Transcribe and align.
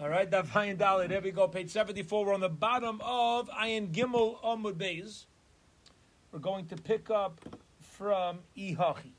All 0.00 0.08
right, 0.08 0.30
Daf 0.30 0.46
Ayin 0.50 0.76
Dalit. 0.76 1.10
Here 1.10 1.20
we 1.20 1.32
go, 1.32 1.48
page 1.48 1.70
74. 1.70 2.24
We're 2.24 2.32
on 2.32 2.38
the 2.38 2.48
bottom 2.48 3.00
of 3.02 3.50
Ayin 3.50 3.90
Gimel 3.90 4.40
Amud 4.44 4.74
Beis. 4.74 5.24
We're 6.30 6.38
going 6.38 6.66
to 6.66 6.76
pick 6.76 7.10
up 7.10 7.40
from 7.80 8.38
Ihachi. 8.56 9.10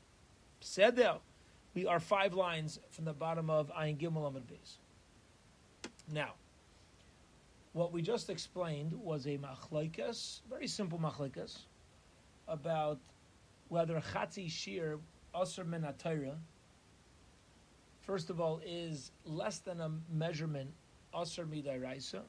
Seder. 0.60 1.18
We 1.74 1.86
are 1.86 2.00
five 2.00 2.32
lines 2.32 2.80
from 2.88 3.04
the 3.04 3.12
bottom 3.12 3.50
of 3.50 3.70
Ayin 3.74 3.98
Gimel 3.98 4.32
Amud 4.32 4.44
Beis. 4.50 4.78
Now, 6.10 6.32
what 7.74 7.92
we 7.92 8.00
just 8.00 8.30
explained 8.30 8.94
was 8.94 9.26
a 9.26 9.36
machlaikas, 9.36 10.40
very 10.48 10.66
simple 10.66 10.98
machlaikas, 10.98 11.58
about 12.48 12.98
whether 13.68 14.02
chatzi 14.14 14.50
shir 14.50 14.98
asr 15.34 15.66
min 15.66 15.82
first 18.02 18.30
of 18.30 18.40
all, 18.40 18.60
is 18.64 19.10
less 19.24 19.58
than 19.58 19.80
a 19.80 19.90
measurement, 20.12 20.70
asr 21.14 21.46
midai 21.46 22.20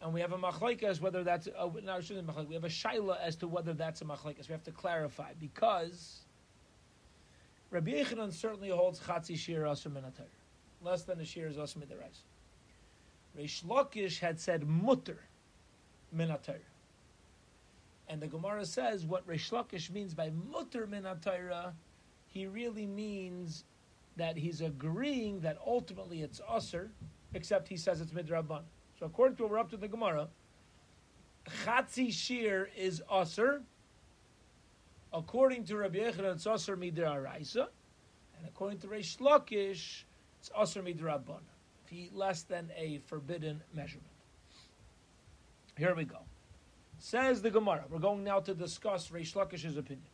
And 0.00 0.12
we 0.12 0.20
have 0.20 0.32
a 0.32 0.38
machlaikas 0.38 1.00
whether 1.00 1.24
that's 1.24 1.46
a, 1.46 1.70
no, 1.82 2.00
we 2.48 2.54
have 2.54 2.64
a 2.64 2.68
shaila 2.68 3.20
as 3.20 3.36
to 3.36 3.48
whether 3.48 3.72
that's 3.72 4.02
a 4.02 4.04
machlaikas. 4.04 4.48
We 4.48 4.52
have 4.52 4.64
to 4.64 4.72
clarify 4.72 5.32
because 5.38 6.20
Rabbi 7.70 7.92
Yechanan 7.92 8.32
certainly 8.32 8.70
holds 8.70 9.00
chatzi 9.00 9.36
shir 9.36 9.62
asr 9.62 9.92
min 9.92 10.04
less 10.82 11.02
than 11.02 11.20
a 11.20 11.24
shir 11.24 11.48
is 11.48 11.56
asr 11.56 11.78
midai 11.78 11.96
Reish 13.38 13.64
Lakish 13.64 14.18
had 14.20 14.40
said 14.40 14.66
mutter 14.66 15.18
min 16.12 16.34
And 18.08 18.22
the 18.22 18.26
Gemara 18.26 18.64
says 18.64 19.04
what 19.04 19.26
Reish 19.28 19.50
Lakish 19.50 19.90
means 19.90 20.14
by 20.14 20.30
mutter 20.30 20.86
min 20.86 21.04
he 22.28 22.46
really 22.46 22.86
means 22.86 23.64
that 24.16 24.36
he's 24.36 24.60
agreeing 24.60 25.40
that 25.40 25.58
ultimately 25.64 26.22
it's 26.22 26.40
usr, 26.50 26.88
except 27.34 27.68
he 27.68 27.76
says 27.76 28.00
it's 28.00 28.12
midrabban. 28.12 28.62
So 28.98 29.06
according 29.06 29.36
to 29.36 29.42
what 29.42 29.52
we're 29.52 29.58
up 29.58 29.70
to 29.70 29.76
the 29.76 29.88
Gemara, 29.88 30.28
chatzi 31.64 32.12
shir 32.12 32.68
is 32.76 33.02
usr. 33.12 33.62
According 35.12 35.64
to 35.64 35.76
Rabbi 35.76 35.98
Yechanan, 35.98 36.34
it's 36.34 36.46
usr 36.46 36.76
midraraisa, 36.76 37.68
and 38.38 38.46
according 38.46 38.78
to 38.80 38.86
Reish 38.86 39.18
Lakish, 39.18 40.04
it's 40.40 40.50
usr 40.58 40.82
midrabban. 40.82 41.40
If 41.84 41.90
he 41.90 42.10
less 42.12 42.42
than 42.42 42.70
a 42.76 42.98
forbidden 43.06 43.62
measurement. 43.72 44.10
Here 45.78 45.94
we 45.94 46.04
go. 46.04 46.18
Says 46.98 47.42
the 47.42 47.50
Gemara. 47.50 47.84
We're 47.90 47.98
going 47.98 48.24
now 48.24 48.40
to 48.40 48.54
discuss 48.54 49.08
Reish 49.08 49.34
Lakish's 49.34 49.76
opinion. 49.76 50.08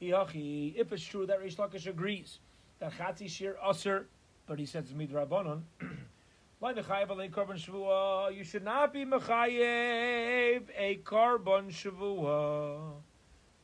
If 0.00 0.92
it's 0.92 1.02
true 1.02 1.26
that 1.26 1.40
Reish 1.42 1.56
Lakish 1.56 1.86
agrees 1.86 2.38
that 2.78 2.92
Chatzi 2.92 3.28
Shir 3.28 3.56
Aser, 3.68 4.06
but 4.46 4.58
he 4.58 4.66
says 4.66 4.92
Midrabanon. 4.92 5.62
You 6.60 6.74
should 8.44 8.64
not 8.64 8.92
be 8.92 9.04
mechayev 9.04 10.62
a 10.76 10.96
korban 11.04 11.70
shavua. 11.70 12.94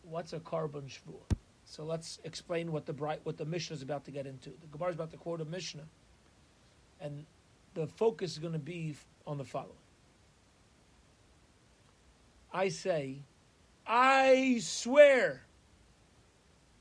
What's 0.02 0.32
a 0.32 0.38
korban 0.38 0.84
shavua? 0.84 1.36
So 1.64 1.84
let's 1.84 2.20
explain 2.22 2.70
what 2.70 2.86
the 2.86 2.92
bright, 2.92 3.18
what 3.24 3.36
the 3.36 3.44
Mishnah 3.44 3.74
is 3.74 3.82
about 3.82 4.04
to 4.04 4.12
get 4.12 4.26
into. 4.26 4.50
The 4.50 4.68
Gemara 4.70 4.90
is 4.90 4.94
about 4.94 5.10
to 5.10 5.16
quote 5.16 5.40
a 5.40 5.44
Mishnah, 5.44 5.88
and 7.00 7.26
the 7.74 7.88
focus 7.88 8.34
is 8.34 8.38
going 8.38 8.52
to 8.52 8.60
be 8.60 8.94
on 9.26 9.38
the 9.38 9.44
following. 9.44 9.72
I 12.52 12.68
say, 12.68 13.22
I 13.84 14.58
swear, 14.60 15.42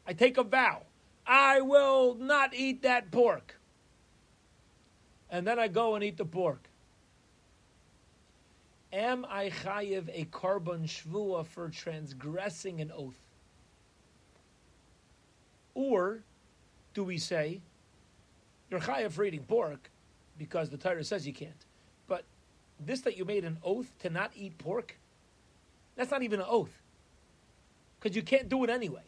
I 0.06 0.14
take 0.14 0.38
a 0.38 0.44
vow 0.44 0.84
I 1.26 1.62
will 1.62 2.16
not 2.16 2.54
eat 2.54 2.82
that 2.82 3.12
pork. 3.12 3.56
And 5.30 5.48
then 5.48 5.58
I 5.58 5.68
go 5.68 5.96
and 5.96 6.04
eat 6.04 6.18
the 6.18 6.26
pork. 6.26 6.70
Am 8.92 9.26
I 9.28 9.50
chayiv 9.50 10.10
a 10.14 10.26
korban 10.26 10.84
shvua 10.84 11.46
for 11.46 11.70
transgressing 11.70 12.82
an 12.82 12.92
oath? 12.96 13.18
Or 15.74 16.20
do 16.94 17.04
we 17.04 17.18
say, 17.18 17.62
you're 18.70 18.80
chayiv 18.80 19.12
for 19.12 19.24
eating 19.24 19.44
pork 19.44 19.90
because 20.38 20.70
the 20.70 20.78
Torah 20.78 21.04
says 21.04 21.26
you 21.26 21.34
can't. 21.34 21.66
But 22.08 22.24
this 22.80 23.02
that 23.02 23.18
you 23.18 23.26
made 23.26 23.46
an 23.46 23.58
oath 23.64 23.92
to 24.00 24.10
not 24.12 24.32
eat 24.36 24.58
pork, 24.60 24.98
that's 25.96 26.12
not 26.12 26.22
even 26.22 26.40
an 26.40 26.46
oath. 26.48 26.82
Because 28.00 28.16
you 28.16 28.22
can't 28.22 28.50
do 28.50 28.64
it 28.64 28.70
anyway. 28.70 29.02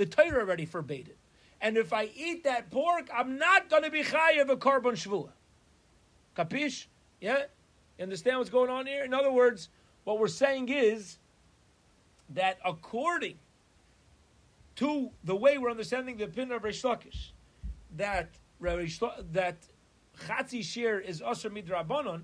The 0.00 0.06
Torah 0.06 0.40
already 0.40 0.64
forbade 0.64 1.08
it. 1.08 1.18
And 1.60 1.76
if 1.76 1.92
I 1.92 2.08
eat 2.16 2.44
that 2.44 2.70
pork, 2.70 3.10
I'm 3.14 3.36
not 3.36 3.68
going 3.68 3.82
to 3.82 3.90
be 3.90 4.02
chayiv 4.02 4.48
a 4.48 4.56
korban 4.56 4.92
shvua. 4.92 5.28
Kapish? 6.34 6.88
Yeah? 7.20 7.42
You 7.98 8.04
understand 8.04 8.38
what's 8.38 8.48
going 8.48 8.70
on 8.70 8.86
here? 8.86 9.04
In 9.04 9.12
other 9.12 9.30
words, 9.30 9.68
what 10.04 10.18
we're 10.18 10.28
saying 10.28 10.70
is 10.70 11.18
that 12.30 12.58
according 12.64 13.36
to 14.76 15.10
the 15.22 15.36
way 15.36 15.58
we're 15.58 15.70
understanding 15.70 16.16
the 16.16 16.24
opinion 16.24 16.56
of 16.56 16.62
Reish 16.62 16.82
Lakish, 16.82 17.32
that 17.98 18.30
that 19.32 19.58
chatzi 20.18 20.64
shir 20.64 20.98
is 20.98 21.20
usher 21.20 21.50
midrabanon, 21.50 22.22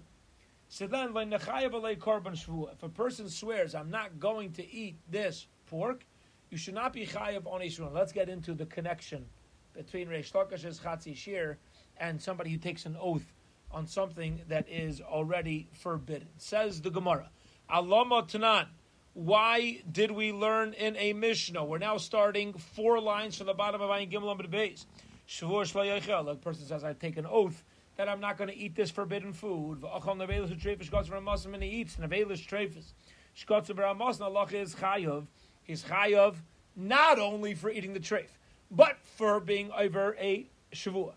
so 0.70 0.86
then 0.86 1.10
if 1.14 2.82
a 2.82 2.88
person 2.88 3.28
swears, 3.28 3.74
I'm 3.74 3.90
not 3.90 4.18
going 4.18 4.52
to 4.52 4.66
eat 4.66 4.96
this 5.10 5.46
pork, 5.66 6.06
you 6.50 6.58
should 6.58 6.74
not 6.74 6.92
be 6.92 7.06
chayav 7.06 7.46
on 7.46 7.60
Yisrael. 7.60 7.92
Let's 7.92 8.12
get 8.12 8.28
into 8.28 8.54
the 8.54 8.66
connection 8.66 9.26
between 9.74 10.08
Reish 10.08 10.32
Lakish's 10.32 10.78
Chatzi 10.80 11.16
Shir 11.16 11.58
and 11.98 12.20
somebody 12.20 12.50
who 12.50 12.58
takes 12.58 12.86
an 12.86 12.96
oath 13.00 13.32
on 13.70 13.86
something 13.86 14.40
that 14.48 14.68
is 14.68 15.00
already 15.00 15.68
forbidden. 15.72 16.28
Says 16.38 16.80
the 16.80 16.90
Gemara, 16.90 17.30
Alama 17.70 18.22
Tanan. 18.22 18.66
Why 19.14 19.82
did 19.90 20.10
we 20.10 20.32
learn 20.32 20.74
in 20.74 20.94
a 20.96 21.14
Mishnah? 21.14 21.64
We're 21.64 21.78
now 21.78 21.96
starting 21.96 22.52
four 22.52 23.00
lines 23.00 23.38
from 23.38 23.46
the 23.46 23.54
bottom 23.54 23.80
of 23.80 23.88
Ayin 23.88 24.12
Gimel 24.12 24.30
Amid 24.30 24.50
Beis. 24.50 24.84
Shavur 25.26 25.64
Shlayachel. 25.64 26.26
The 26.26 26.34
person 26.36 26.66
says, 26.66 26.84
I 26.84 26.92
take 26.92 27.16
an 27.16 27.26
oath 27.26 27.64
that 27.96 28.08
I'm 28.10 28.20
not 28.20 28.36
going 28.36 28.50
to 28.50 28.56
eat 28.56 28.76
this 28.76 28.90
forbidden 28.90 29.32
food. 29.32 29.80
V'achal 29.80 30.16
nevelis 30.16 30.54
u'treifis 30.54 30.90
shkotz 30.90 31.08
v'ramasim, 31.08 31.54
and 31.54 31.62
he 31.62 31.70
eats 31.70 31.96
nevelis 31.96 32.46
treifis. 32.46 32.92
Shkotz 33.36 33.68
v'ramasim, 33.68 34.20
Allah 34.20 34.46
is 34.52 34.74
chayav 34.74 35.26
he's 35.66 35.82
chayav 35.84 36.36
not 36.74 37.18
only 37.18 37.54
for 37.54 37.70
eating 37.70 37.92
the 37.92 38.00
treif, 38.00 38.28
but 38.70 38.96
for 39.16 39.40
being 39.40 39.70
over 39.72 40.16
a 40.18 40.46
shavua. 40.72 41.14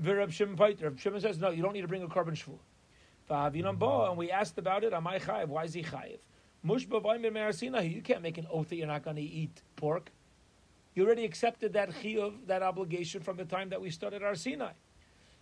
Reb 0.00 0.32
Shimon 0.32 1.20
says, 1.20 1.38
no, 1.38 1.50
you 1.50 1.62
don't 1.62 1.72
need 1.72 1.82
to 1.82 1.88
bring 1.88 2.02
a 2.02 2.08
korban 2.08 2.34
shavua. 2.34 2.58
Mm-hmm. 3.30 4.10
And 4.10 4.16
we 4.16 4.30
asked 4.30 4.58
about 4.58 4.84
it. 4.84 4.92
Am 4.92 5.06
I 5.06 5.18
chayiv? 5.18 5.48
Why 5.48 5.64
is 5.64 5.72
he 5.74 5.82
chayiv? 5.82 6.18
You 6.64 8.02
can't 8.02 8.22
make 8.22 8.38
an 8.38 8.46
oath 8.50 8.68
that 8.68 8.76
you're 8.76 8.86
not 8.86 9.02
going 9.02 9.16
to 9.16 9.22
eat 9.22 9.62
pork. 9.76 10.10
You 10.94 11.04
already 11.04 11.24
accepted 11.24 11.72
that 11.72 11.90
chiyuv, 11.90 12.46
that 12.46 12.62
obligation 12.62 13.22
from 13.22 13.36
the 13.36 13.44
time 13.44 13.70
that 13.70 13.80
we 13.80 13.90
started 13.90 14.22
our 14.22 14.34
Sinai. 14.34 14.72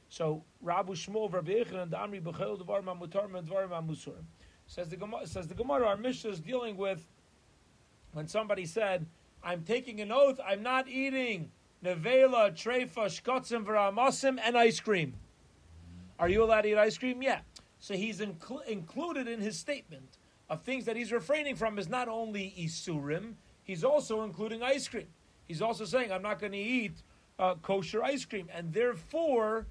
So 0.08 0.44
Rabu 0.64 0.90
Shmuel 0.90 1.32
Rabbi 1.32 1.64
and 1.76 1.92
Amri 1.92 2.20
Bechel 2.22 2.58
Dvar 2.64 2.82
Mamutar 2.82 3.28
Dvar. 3.28 4.24
Says 4.66 4.88
the 4.88 4.96
Gemara. 4.96 5.26
Says 5.26 5.48
the 5.48 5.54
Gemara. 5.54 5.86
Our 5.86 5.96
Mishnah 5.96 6.30
is 6.30 6.40
dealing 6.40 6.76
with 6.76 7.06
when 8.12 8.26
somebody 8.26 8.66
said, 8.66 9.06
I'm 9.42 9.62
taking 9.62 10.00
an 10.00 10.12
oath, 10.12 10.40
I'm 10.46 10.62
not 10.62 10.88
eating 10.88 11.50
nevela, 11.84 12.52
trefa, 12.52 13.06
shkotzim, 13.06 13.64
v'ramasim, 13.64 14.38
and 14.42 14.56
ice 14.56 14.80
cream. 14.80 15.14
Are 16.18 16.28
you 16.28 16.44
allowed 16.44 16.62
to 16.62 16.70
eat 16.70 16.78
ice 16.78 16.98
cream? 16.98 17.22
Yeah. 17.22 17.40
So 17.78 17.94
he's 17.94 18.20
incl- 18.20 18.66
included 18.66 19.26
in 19.26 19.40
his 19.40 19.58
statement 19.58 20.18
of 20.50 20.62
things 20.62 20.84
that 20.84 20.96
he's 20.96 21.12
refraining 21.12 21.56
from 21.56 21.78
is 21.78 21.88
not 21.88 22.08
only 22.08 22.54
isurim, 22.58 23.34
he's 23.62 23.84
also 23.84 24.22
including 24.22 24.62
ice 24.62 24.86
cream. 24.86 25.06
He's 25.48 25.62
also 25.62 25.84
saying, 25.84 26.12
I'm 26.12 26.22
not 26.22 26.38
going 26.38 26.52
to 26.52 26.58
eat 26.58 27.02
uh, 27.38 27.54
kosher 27.62 28.04
ice 28.04 28.24
cream. 28.24 28.48
And 28.54 28.72
therefore, 28.72 29.66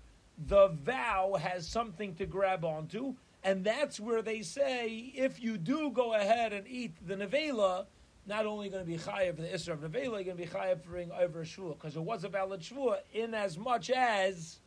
the 0.47 0.69
vow 0.69 1.37
has 1.39 1.67
something 1.67 2.15
to 2.15 2.25
grab 2.25 2.65
onto. 2.65 3.15
And 3.43 3.63
that's 3.63 3.99
where 3.99 4.21
they 4.21 4.41
say, 4.41 5.13
if 5.15 5.41
you 5.41 5.57
do 5.57 5.91
go 5.91 6.13
ahead 6.13 6.51
and 6.51 6.67
eat 6.67 6.95
the 7.05 7.15
nevela, 7.15 7.85
not 8.29 8.45
only 8.45 8.69
going 8.69 8.85
to 8.85 8.89
be 8.89 8.97
chayav 8.97 9.35
for 9.35 9.41
the 9.41 9.47
Isra 9.47 9.73
of 9.73 9.79
Nevela, 9.79 10.03
you're 10.03 10.23
going 10.23 10.37
to 10.37 10.43
be 10.43 10.45
chayav 10.45 10.83
for 10.83 10.91
being 10.91 11.11
over 11.11 11.41
a 11.41 11.43
shvua, 11.43 11.73
because 11.73 11.95
it 11.95 12.01
was 12.01 12.23
a 12.23 12.29
valid 12.29 12.61
shvua 12.61 12.99
in 13.11 13.33
as 13.33 13.57
much 13.57 13.89
as 13.89 14.59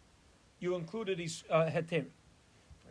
you 0.58 0.74
included 0.74 1.20
his 1.20 1.44
uh, 1.48 1.66
heter. 1.66 2.06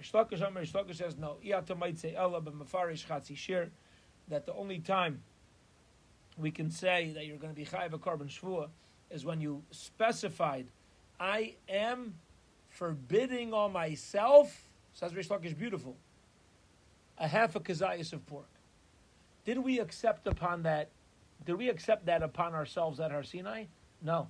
Reish 0.02 0.72
Lakish 0.72 0.96
says 0.96 1.18
no. 1.18 1.36
Iyata 1.46 1.78
might 1.78 2.00
say 2.00 2.16
ella 2.16 2.42
b'mafarish 2.42 3.06
chatzi 3.06 3.36
shir 3.36 3.70
that 4.30 4.46
the 4.46 4.54
only 4.54 4.80
time 4.80 5.22
we 6.38 6.50
can 6.50 6.72
say 6.72 7.12
that 7.14 7.26
you're 7.26 7.38
going 7.38 7.54
to 7.54 7.60
be 7.60 7.66
chayav 7.66 7.94
a 7.94 8.00
korban 8.00 8.30
shvua 8.30 8.70
is 9.12 9.26
when 9.26 9.42
you 9.42 9.62
specified, 9.72 10.68
I 11.20 11.56
am 11.68 12.16
forbidding 12.70 13.54
on 13.54 13.74
myself. 13.74 14.70
Says 14.94 15.12
Reish 15.12 15.28
Lakish, 15.28 15.58
beautiful. 15.58 15.98
A 17.18 17.28
half 17.28 17.58
a 17.58 17.60
kazayas 17.60 18.14
of 18.14 18.26
pork. 18.26 18.48
Did 19.46 19.60
we 19.60 19.80
accept 19.80 20.28
upon 20.28 20.64
that? 20.64 20.90
Did 21.46 21.56
we 21.56 21.70
accept 21.70 22.06
that 22.06 22.22
upon 22.22 22.54
ourselves 22.54 23.00
at 23.00 23.12
Har 23.12 23.24
Sinai? 23.24 23.66
No. 24.02 24.28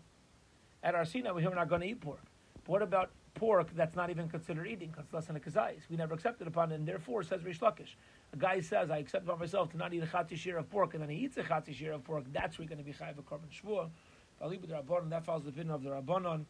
At 0.83 0.95
Har 0.95 1.05
Sinai, 1.05 1.31
we 1.31 1.45
were 1.45 1.55
not 1.55 1.69
going 1.69 1.81
to 1.81 1.87
eat 1.87 2.01
pork. 2.01 2.23
But 2.63 2.69
what 2.69 2.81
about 2.81 3.11
pork 3.33 3.69
that's 3.75 3.95
not 3.95 4.09
even 4.09 4.27
considered 4.29 4.67
eating 4.67 4.89
because 4.89 5.05
it's 5.05 5.13
less 5.13 5.25
than 5.25 5.35
a 5.35 5.39
kazayis. 5.39 5.81
We 5.89 5.95
never 5.95 6.13
accepted 6.13 6.47
upon 6.47 6.71
it, 6.71 6.75
and 6.75 6.87
therefore, 6.87 7.23
says 7.23 7.41
Reish 7.41 7.59
Lakish, 7.59 7.95
a 8.33 8.37
guy 8.37 8.59
says, 8.59 8.91
I 8.91 8.97
accept 8.97 9.25
upon 9.25 9.39
myself 9.39 9.71
to 9.71 9.77
not 9.77 9.93
eat 9.93 10.03
a 10.03 10.05
chatzi 10.05 10.35
share 10.35 10.57
of 10.57 10.69
pork, 10.69 10.93
and 10.93 11.01
then 11.01 11.09
he 11.09 11.17
eats 11.17 11.37
a 11.37 11.43
chatzi 11.43 11.73
share 11.73 11.93
of 11.93 12.03
pork, 12.03 12.25
that's 12.31 12.57
where 12.57 12.67
you're 12.67 12.75
going 12.75 12.83
to 12.83 12.83
be 12.83 12.93
chayiv 12.93 13.17
a 13.17 13.21
korban 13.21 13.49
shvua. 13.51 13.89
That 15.09 15.23
follows 15.23 15.43
the 15.43 15.49
opinion 15.49 15.71
of 15.71 15.83
the 15.83 15.91
Rabbanon. 15.91 16.45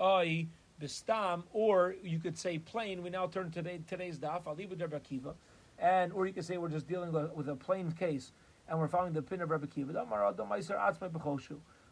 Oi, 0.00 0.46
bistam, 0.80 1.42
or 1.52 1.94
you 2.02 2.18
could 2.18 2.38
say 2.38 2.58
plain. 2.58 3.02
We 3.02 3.10
now 3.10 3.26
turn 3.26 3.50
to 3.50 3.62
today, 3.62 3.80
today's 3.86 4.18
daf. 4.18 4.44
Alibu 4.44 4.78
der 4.78 4.88
Bakiva, 4.88 5.34
and 5.78 6.12
or 6.12 6.26
you 6.26 6.32
could 6.32 6.44
say 6.44 6.56
we're 6.56 6.68
just 6.68 6.86
dealing 6.86 7.12
with 7.34 7.48
a 7.48 7.56
plain 7.56 7.92
case, 7.92 8.32
and 8.68 8.78
we're 8.78 8.88
following 8.88 9.12
the 9.12 9.18
opinion 9.20 9.42
of 9.44 9.50
Rabbi 9.50 9.66
Kiva. 9.66 10.06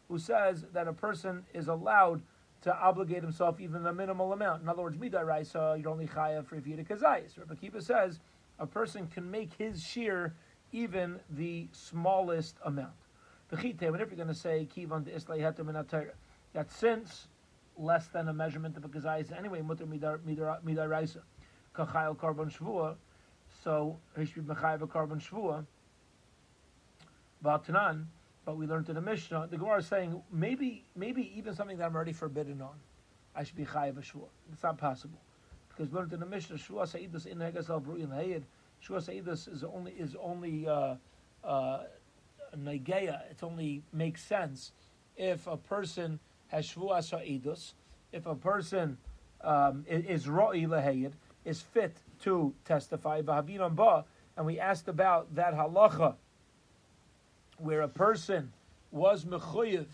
Who 0.09 0.17
says 0.17 0.65
that 0.73 0.87
a 0.87 0.93
person 0.93 1.45
is 1.53 1.67
allowed 1.67 2.21
to 2.63 2.75
obligate 2.75 3.21
himself 3.21 3.59
even 3.59 3.85
a 3.85 3.93
minimal 3.93 4.33
amount. 4.33 4.63
In 4.63 4.69
other 4.69 4.81
words, 4.81 4.97
midai 4.97 5.25
raisa, 5.25 5.77
you're 5.79 5.89
only 5.89 6.07
chayav 6.07 6.45
for 6.45 6.55
if 6.55 6.65
you 6.65 6.77
kazayis. 6.77 7.37
Rabbi 7.37 7.55
Kiva 7.55 7.81
says 7.81 8.19
a 8.59 8.65
person 8.65 9.07
can 9.07 9.29
make 9.29 9.53
his 9.53 9.81
shear 9.83 10.33
even 10.71 11.19
the 11.29 11.67
smallest 11.71 12.57
amount. 12.65 12.91
Whenever 13.49 13.97
you're 13.97 14.05
going 14.15 14.27
to 14.27 14.33
say 14.33 14.67
kivan 14.75 15.03
de 15.03 15.11
that 16.53 16.71
since 16.71 17.27
less 17.77 18.07
than 18.07 18.29
a 18.29 18.33
measurement 18.33 18.77
of 18.77 18.85
a 18.85 18.87
kazayis 18.87 19.37
anyway, 19.37 19.61
mutter 19.61 19.85
midai 19.85 20.89
raisa, 20.89 21.21
kachayel 21.75 22.15
korban 22.15 22.51
shvua, 22.51 22.95
so 23.63 23.97
he 24.17 24.25
should 24.25 24.47
be 24.47 24.53
mechayev 24.53 24.81
a 24.81 24.87
korban 24.87 25.21
shvua. 25.21 25.65
V'atanan, 27.43 28.05
but 28.45 28.57
we 28.57 28.67
learned 28.67 28.89
in 28.89 28.95
the 28.95 29.01
Mishnah, 29.01 29.47
the 29.49 29.57
Gemara 29.57 29.79
is 29.79 29.87
saying 29.87 30.21
maybe 30.31 30.85
maybe 30.95 31.31
even 31.37 31.55
something 31.55 31.77
that 31.77 31.85
I'm 31.85 31.95
already 31.95 32.13
forbidden 32.13 32.61
on, 32.61 32.75
I 33.35 33.43
should 33.43 33.55
be 33.55 33.65
chayiv 33.65 33.97
a 33.97 34.01
shvua. 34.01 34.27
It's 34.51 34.63
not 34.63 34.77
possible 34.77 35.19
because 35.69 35.91
we 35.91 35.97
learned 35.97 36.13
in 36.13 36.19
the 36.19 36.25
Mishnah 36.25 36.57
shvua 36.57 36.83
saidus 36.83 37.25
in 37.25 37.37
hegas 37.39 37.69
al 37.69 37.79
bruin 37.79 38.07
hayid. 38.07 38.43
Shvua 38.85 39.01
saidus 39.01 39.51
is 39.51 39.63
only 39.63 39.91
is 39.93 40.15
only 40.21 40.67
uh, 40.67 40.95
uh. 41.43 41.83
It 42.55 43.41
only 43.41 43.81
makes 43.91 44.23
sense 44.23 44.73
if 45.17 45.47
a 45.47 45.57
person 45.57 46.19
has 46.49 46.67
shvua 46.67 46.99
saidus, 46.99 47.73
if 48.11 48.27
a 48.27 48.35
person 48.35 48.99
um, 49.43 49.85
is 49.87 50.27
roi 50.27 50.61
lehayid, 50.61 51.13
is 51.45 51.61
fit 51.61 51.97
to 52.21 52.53
testify. 52.65 53.21
And 54.35 54.45
we 54.45 54.59
asked 54.59 54.87
about 54.87 55.35
that 55.35 55.53
halacha 55.53 56.15
where 57.57 57.81
a 57.81 57.87
person 57.87 58.51
was 58.91 59.25
mechuyev 59.25 59.87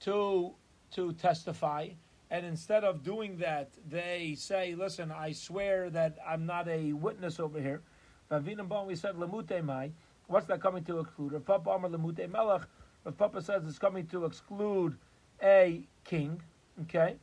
to 0.00 0.54
to 0.90 1.12
testify, 1.14 1.88
and 2.30 2.46
instead 2.46 2.82
of 2.82 3.02
doing 3.02 3.38
that, 3.38 3.68
they 3.88 4.34
say, 4.38 4.74
"Listen, 4.74 5.10
I 5.10 5.32
swear 5.32 5.90
that 5.90 6.18
I'm 6.26 6.46
not 6.46 6.66
a 6.68 6.92
witness 6.92 7.38
over 7.40 7.60
here." 7.60 7.82
We 8.30 8.94
said 8.94 9.16
lemute. 9.16 9.92
What's 10.26 10.46
that 10.46 10.60
coming 10.60 10.84
to 10.84 11.00
exclude? 11.00 11.32
Rav 11.32 11.44
Papa 11.44 11.70
Amar 11.70 11.90
lemute 11.90 12.30
melech. 12.30 12.62
Rav 13.04 13.16
Papa 13.16 13.42
says 13.42 13.64
it's 13.66 13.78
coming 13.78 14.06
to 14.08 14.24
exclude 14.24 14.98
a 15.42 15.82
king. 16.04 16.42
Okay, 16.82 17.16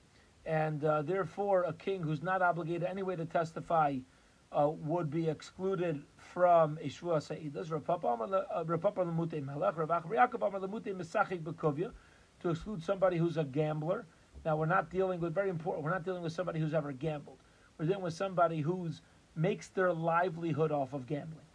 and 0.46 0.84
uh, 0.84 1.02
therefore 1.02 1.64
a 1.64 1.74
king 1.74 2.02
who's 2.02 2.22
not 2.22 2.42
obligated 2.42 2.84
anyway 2.84 3.16
to 3.16 3.26
testify 3.26 3.98
uh, 4.52 4.70
would 4.70 5.10
be 5.10 5.28
excluded 5.28 6.02
from 6.18 6.78
a 6.82 6.90
Sa'idas, 6.90 7.70
Bekovya, 11.44 11.92
to 12.42 12.50
exclude 12.50 12.84
somebody 12.84 13.18
who's 13.18 13.38
a 13.38 13.44
gambler. 13.44 14.06
Now 14.46 14.56
we're 14.58 14.66
not 14.68 14.90
dealing 14.92 15.20
with, 15.20 15.34
very 15.34 15.50
important, 15.50 15.84
we're 15.84 15.92
not 15.92 16.06
dealing 16.06 16.22
with 16.22 16.34
somebody 16.34 16.60
who's 16.60 16.74
ever 16.74 16.92
gambled. 16.92 17.38
We're 17.78 17.88
dealing 17.88 18.04
with 18.04 18.14
somebody 18.14 18.62
who's 18.62 19.02
makes 19.36 19.68
their 19.70 19.92
livelihood 19.92 20.72
off 20.72 20.94
of 20.94 21.08
gambling. 21.08 21.46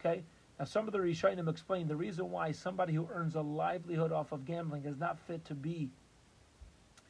Okay? 0.00 0.22
Now 0.58 0.64
some 0.64 0.86
of 0.86 0.92
the 0.92 0.98
Rishonim 0.98 1.48
explain 1.48 1.86
the 1.86 1.96
reason 1.96 2.30
why 2.30 2.52
somebody 2.52 2.94
who 2.94 3.08
earns 3.12 3.34
a 3.36 3.42
livelihood 3.42 4.12
off 4.12 4.32
of 4.32 4.44
gambling 4.44 4.84
is 4.84 4.96
not 4.96 5.18
fit 5.20 5.44
to 5.46 5.54
be 5.54 5.90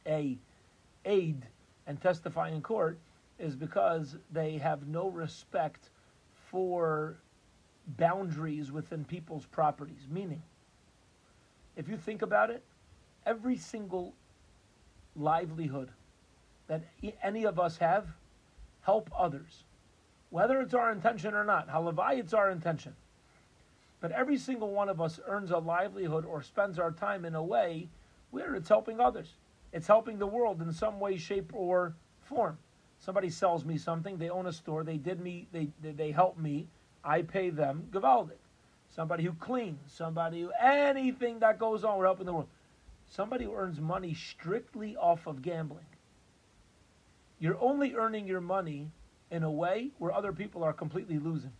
a 0.05 0.37
aid 1.05 1.45
and 1.87 2.01
testify 2.01 2.49
in 2.49 2.61
court 2.61 2.99
is 3.39 3.55
because 3.55 4.17
they 4.31 4.57
have 4.57 4.87
no 4.87 5.09
respect 5.09 5.89
for 6.49 7.17
boundaries 7.97 8.71
within 8.71 9.05
people's 9.05 9.45
properties. 9.45 10.07
Meaning, 10.09 10.41
if 11.75 11.87
you 11.87 11.97
think 11.97 12.21
about 12.21 12.49
it, 12.49 12.63
every 13.25 13.57
single 13.57 14.13
livelihood 15.15 15.89
that 16.67 16.83
any 17.21 17.45
of 17.45 17.59
us 17.59 17.77
have 17.77 18.07
help 18.81 19.09
others. 19.17 19.63
Whether 20.29 20.61
it's 20.61 20.73
our 20.73 20.91
intention 20.91 21.33
or 21.33 21.43
not, 21.43 21.69
halavai, 21.69 22.19
it's 22.19 22.33
our 22.33 22.49
intention. 22.49 22.95
But 24.01 24.11
every 24.11 24.37
single 24.37 24.71
one 24.71 24.89
of 24.89 24.99
us 25.01 25.19
earns 25.27 25.51
a 25.51 25.57
livelihood 25.57 26.25
or 26.25 26.41
spends 26.41 26.79
our 26.79 26.91
time 26.91 27.25
in 27.25 27.35
a 27.35 27.43
way 27.43 27.89
where 28.31 28.55
it's 28.55 28.69
helping 28.69 28.99
others. 28.99 29.33
It's 29.75 29.87
helping 29.87 30.17
the 30.17 30.25
world 30.25 30.61
in 30.61 30.71
some 30.71 31.01
way, 31.01 31.17
shape, 31.17 31.51
or 31.53 31.93
form. 32.21 32.57
Somebody 32.97 33.29
sells 33.29 33.65
me 33.65 33.77
something. 33.77 34.17
They 34.17 34.29
own 34.29 34.45
a 34.45 34.53
store. 34.53 34.85
They 34.85 34.95
did 34.95 35.19
me. 35.19 35.49
They 35.51 35.67
they, 35.83 36.11
help 36.11 36.37
me. 36.37 36.69
I 37.03 37.23
pay 37.23 37.49
them. 37.49 37.89
Gavaldik. 37.91 38.39
Somebody 38.89 39.25
who 39.25 39.33
cleans. 39.33 39.91
Somebody 39.91 40.43
who 40.43 40.51
anything 40.61 41.39
that 41.39 41.59
goes 41.59 41.83
on. 41.83 41.97
We're 41.97 42.05
helping 42.05 42.25
the 42.25 42.31
world. 42.31 42.47
Somebody 43.09 43.43
who 43.43 43.53
earns 43.53 43.81
money 43.81 44.13
strictly 44.13 44.95
off 44.95 45.27
of 45.27 45.41
gambling. 45.41 45.85
You're 47.37 47.59
only 47.59 47.95
earning 47.95 48.27
your 48.27 48.39
money 48.39 48.89
in 49.29 49.43
a 49.43 49.51
way 49.51 49.89
where 49.97 50.13
other 50.13 50.31
people 50.31 50.63
are 50.63 50.71
completely 50.71 51.19
losing, 51.19 51.51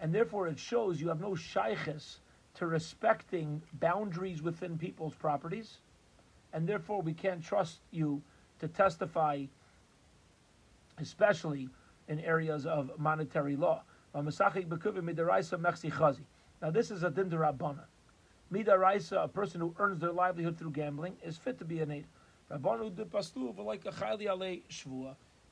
and 0.00 0.14
therefore 0.14 0.48
it 0.48 0.58
shows 0.58 0.98
you 0.98 1.08
have 1.08 1.20
no 1.20 1.32
shaykhis 1.32 2.16
to 2.54 2.66
respecting 2.66 3.60
boundaries 3.74 4.40
within 4.40 4.78
people's 4.78 5.14
properties, 5.14 5.78
and 6.54 6.66
therefore 6.66 7.02
we 7.02 7.12
can't 7.12 7.42
trust 7.42 7.80
you 7.90 8.22
to 8.60 8.68
testify 8.68 9.44
especially 10.98 11.68
in 12.08 12.18
areas 12.20 12.64
of 12.64 12.90
monetary 12.98 13.56
law. 13.56 13.82
Now, 14.14 14.22
this 14.22 14.40
is 16.92 17.02
a 17.02 17.10
din 17.10 17.28
Rabbana. 17.30 17.84
Midaraisa, 18.52 19.24
a 19.24 19.28
person 19.28 19.60
who 19.60 19.74
earns 19.78 20.00
their 20.00 20.12
livelihood 20.12 20.56
through 20.56 20.70
gambling, 20.70 21.16
is 21.24 21.36
fit 21.36 21.58
to 21.58 21.64
be 21.64 21.80
an 21.80 21.90
aid. 21.90 22.06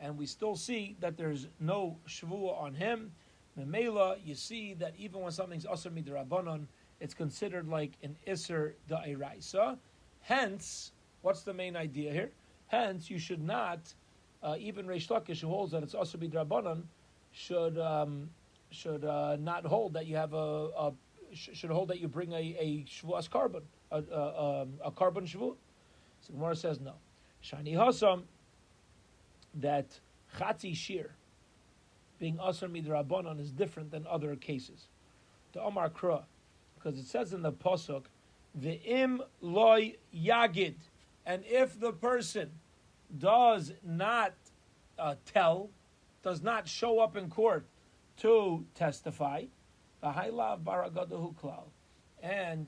And 0.00 0.18
we 0.18 0.26
still 0.26 0.54
see 0.54 0.96
that 1.00 1.16
there's 1.16 1.48
no 1.58 1.98
shvua 2.06 2.60
on 2.60 2.74
him. 2.74 3.10
Memela, 3.58 4.18
you 4.24 4.36
see 4.36 4.74
that 4.74 4.94
even 4.96 5.20
when 5.20 5.32
something's 5.32 5.66
asr 5.66 5.90
midrabanon, 5.90 6.66
it's 7.00 7.14
considered 7.14 7.66
like 7.66 7.92
an 8.02 8.16
iser 8.28 8.76
da'iraisa. 8.88 9.76
Hence, 10.22 10.92
what's 11.22 11.42
the 11.42 11.54
main 11.54 11.76
idea 11.76 12.12
here? 12.12 12.30
Hence, 12.68 13.10
you 13.10 13.18
should 13.18 13.42
not 13.42 13.94
uh, 14.42 14.56
even 14.58 14.86
Reish 14.86 15.08
Lakish, 15.08 15.40
who 15.40 15.48
holds 15.48 15.72
that 15.72 15.82
it's 15.82 15.94
also 15.94 16.18
be 16.18 16.28
drabanan, 16.28 16.82
should 17.32 17.78
um, 17.78 18.30
should 18.70 19.04
uh, 19.04 19.36
not 19.36 19.64
hold 19.64 19.92
that 19.94 20.06
you 20.06 20.16
have 20.16 20.32
a, 20.32 20.36
a 20.36 20.92
should 21.34 21.70
hold 21.70 21.88
that 21.88 22.00
you 22.00 22.08
bring 22.08 22.32
a, 22.32 22.56
a 22.58 22.84
korban, 23.04 23.62
a, 23.90 23.98
a, 23.98 24.66
a 24.84 24.90
korban 24.90 25.22
shvu. 25.22 25.56
So 26.20 26.32
Gemara 26.32 26.56
says 26.56 26.80
no. 26.80 26.94
Shani 27.42 27.74
Hasam, 27.74 28.22
that 29.54 29.98
chatzi 30.38 30.76
shir, 30.76 31.10
being 32.18 32.36
asr 32.36 32.70
midrabanan, 32.70 33.40
is 33.40 33.50
different 33.50 33.90
than 33.90 34.06
other 34.06 34.36
cases. 34.36 34.88
The 35.52 35.62
Omar 35.62 35.90
Kra, 35.90 36.22
because 36.76 36.98
it 36.98 37.06
says 37.06 37.32
in 37.32 37.42
the 37.42 37.52
pasuk, 37.52 38.04
the 38.54 38.74
im 38.82 39.22
loy 39.40 39.96
yagid, 40.14 40.76
and 41.24 41.42
if 41.46 41.78
the 41.78 41.92
person 41.92 42.50
does 43.16 43.72
not 43.82 44.34
uh, 44.98 45.14
tell, 45.24 45.70
does 46.22 46.42
not 46.42 46.68
show 46.68 47.00
up 47.00 47.16
in 47.16 47.28
court 47.28 47.66
to 48.18 48.64
testify, 48.74 49.44
the 50.00 50.08
Hailav 50.08 50.62
Baragadahu 50.62 51.34
Klal, 51.34 51.64
and 52.22 52.66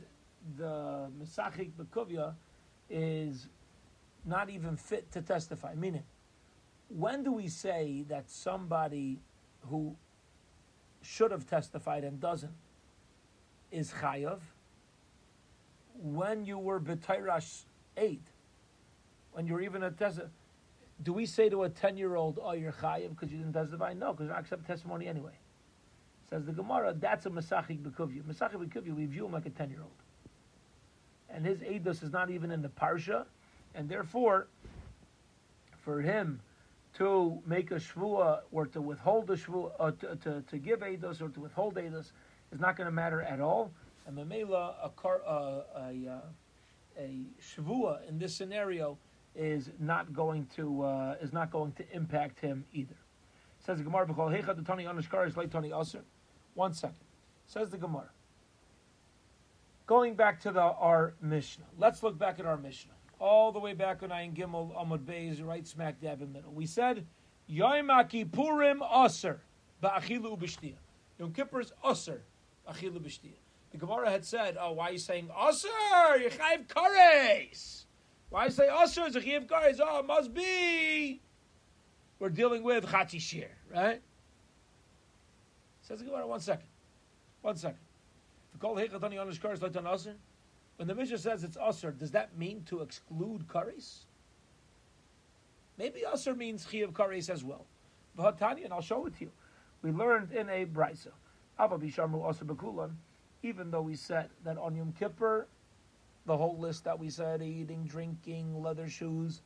the 0.56 1.10
Mesachik 1.20 1.72
Bekuvya 1.72 2.34
is 2.88 3.48
not 4.24 4.50
even 4.50 4.76
fit 4.76 5.10
to 5.12 5.22
testify. 5.22 5.74
Meaning, 5.74 6.04
when 6.88 7.22
do 7.22 7.32
we 7.32 7.48
say 7.48 8.04
that 8.08 8.30
somebody 8.30 9.20
who 9.68 9.96
should 11.02 11.30
have 11.30 11.46
testified 11.46 12.04
and 12.04 12.20
doesn't 12.20 12.54
is 13.70 13.92
chayav? 13.92 14.40
When 15.94 16.44
you 16.44 16.58
were 16.58 16.80
b'tayrash 16.80 17.64
eight, 17.96 18.26
when 19.32 19.46
you're 19.46 19.60
even 19.60 19.82
a 19.82 19.90
testify, 19.90 20.28
do 21.02 21.12
we 21.12 21.26
say 21.26 21.48
to 21.48 21.64
a 21.64 21.68
10 21.68 21.96
year 21.96 22.16
old, 22.16 22.38
oh, 22.42 22.52
you're 22.52 22.72
chayiv 22.72 23.10
because 23.10 23.30
you 23.30 23.38
didn't 23.38 23.52
testify? 23.52 23.92
No, 23.94 24.12
because 24.12 24.28
you 24.28 24.34
accept 24.34 24.66
testimony 24.66 25.08
anyway. 25.08 25.32
Says 26.30 26.44
the 26.46 26.52
Gemara, 26.52 26.94
that's 26.98 27.26
a 27.26 27.30
Masachik 27.30 27.82
Bekuvya. 27.82 28.22
Masachik 28.22 28.64
Bekuvya, 28.64 28.94
we 28.94 29.06
view 29.06 29.26
him 29.26 29.32
like 29.32 29.46
a 29.46 29.50
10 29.50 29.70
year 29.70 29.80
old. 29.80 29.90
And 31.28 31.44
his 31.44 31.58
Eidos 31.60 32.02
is 32.02 32.12
not 32.12 32.30
even 32.30 32.50
in 32.50 32.62
the 32.62 32.68
Parsha, 32.68 33.24
and 33.74 33.88
therefore, 33.88 34.46
for 35.84 36.00
him 36.00 36.40
to 36.94 37.42
make 37.44 37.70
a 37.70 37.76
shvua 37.76 38.40
or 38.52 38.66
to 38.66 38.80
withhold 38.80 39.30
a 39.30 39.36
shvua, 39.36 39.72
uh, 39.80 39.90
to, 39.90 40.16
to, 40.16 40.42
to 40.42 40.58
give 40.58 40.80
eidos 40.80 41.20
or 41.20 41.28
to 41.28 41.40
withhold 41.40 41.74
eidos 41.74 42.12
is 42.52 42.60
not 42.60 42.76
going 42.76 42.86
to 42.86 42.92
matter 42.92 43.20
at 43.22 43.40
all. 43.40 43.72
And 44.06 44.18
Mamela, 44.18 44.74
a, 44.82 44.90
car, 44.90 45.22
uh, 45.26 45.62
a, 45.76 46.22
a 46.98 47.26
shvua 47.40 48.08
in 48.08 48.18
this 48.18 48.34
scenario 48.34 48.98
is 49.34 49.70
not 49.80 50.12
going 50.12 50.46
to 50.56 50.82
uh, 50.82 51.16
is 51.20 51.32
not 51.32 51.50
going 51.50 51.72
to 51.72 51.84
impact 51.92 52.40
him 52.40 52.64
either. 52.72 52.94
Says 53.58 53.78
the 53.78 53.84
Gemara, 53.84 54.06
"B'chol 54.06 54.30
heicha 54.30 54.58
detani 54.58 54.84
anishkar 54.84 55.26
is 55.26 55.34
tani 55.50 55.72
aser." 55.72 56.04
One 56.54 56.72
second. 56.72 56.96
Says 57.46 57.70
the 57.70 57.78
Gemara. 57.78 58.10
Going 59.86 60.14
back 60.14 60.40
to 60.40 60.52
the 60.52 60.60
our 60.60 61.14
Mishnah. 61.20 61.64
Let's 61.78 62.02
look 62.02 62.18
back 62.18 62.38
at 62.38 62.46
our 62.46 62.56
Mishnah. 62.56 62.92
All 63.18 63.52
the 63.52 63.58
way 63.58 63.74
back 63.74 64.02
on 64.02 64.10
Ayin 64.10 64.34
Gimel 64.34 64.74
Amud 64.76 65.04
Beis, 65.04 65.44
right 65.44 65.66
smack 65.66 66.00
dab 66.00 66.20
in 66.20 66.28
the 66.28 66.38
middle. 66.38 66.52
We 66.52 66.66
said, 66.66 67.06
Yom 67.46 67.90
Purim 68.32 68.82
aser 68.82 69.40
ba'achilu 69.82 70.38
b'shtia. 70.38 70.76
Yom 71.18 71.32
Kippur 71.32 71.60
is 71.60 71.72
aser 71.88 72.22
ba'achilu 72.66 73.00
b'shtia. 73.00 73.36
The 73.74 73.80
Gemara 73.80 74.08
had 74.08 74.24
said, 74.24 74.56
oh, 74.58 74.70
why 74.70 74.90
are 74.90 74.92
you 74.92 74.98
saying 74.98 75.30
aser? 75.36 75.66
Yechayiv 75.68 76.68
kares. 76.68 77.86
Why 78.30 78.48
say 78.48 78.68
aser? 78.70 79.00
Yechayiv 79.10 79.48
kares. 79.48 79.80
Oh, 79.82 79.98
it 79.98 80.06
must 80.06 80.32
be 80.32 81.20
we're 82.20 82.28
dealing 82.28 82.62
with 82.62 82.86
Chatzi 82.86 83.20
Shir, 83.20 83.50
right? 83.74 84.00
Says 85.82 85.98
the 85.98 86.04
Gemara, 86.04 86.24
one 86.24 86.38
second. 86.38 86.68
One 87.42 87.56
second. 87.56 87.80
When 88.60 88.76
the 90.86 90.94
Mishnah 90.94 91.18
says 91.18 91.42
it's 91.42 91.56
Asr, 91.56 91.98
does 91.98 92.12
that 92.12 92.38
mean 92.38 92.62
to 92.66 92.80
exclude 92.80 93.48
Kares? 93.48 94.04
Maybe 95.76 96.04
Asr 96.08 96.36
means 96.36 96.64
Chi 96.64 96.78
Kares 96.78 97.28
as 97.28 97.42
well. 97.42 97.66
V'hatani, 98.16 98.62
and 98.64 98.72
I'll 98.72 98.80
show 98.80 99.04
it 99.06 99.18
to 99.18 99.24
you. 99.24 99.32
We 99.82 99.90
learned 99.90 100.30
in 100.30 100.48
a 100.48 100.64
Brisa, 100.64 101.08
Abba 101.58 101.76
Bishamru 101.76 102.22
Asr 102.22 102.44
Bekulan, 102.44 102.92
even 103.44 103.70
though 103.70 103.82
we 103.82 103.94
said 103.94 104.30
that 104.42 104.56
on 104.56 104.74
Yom 104.74 104.92
Kippur, 104.98 105.46
the 106.24 106.36
whole 106.36 106.56
list 106.58 106.84
that 106.84 106.98
we 106.98 107.10
said, 107.10 107.42
eating, 107.42 107.84
drinking, 107.84 108.62
leather 108.62 108.88
shoes, 108.88 109.42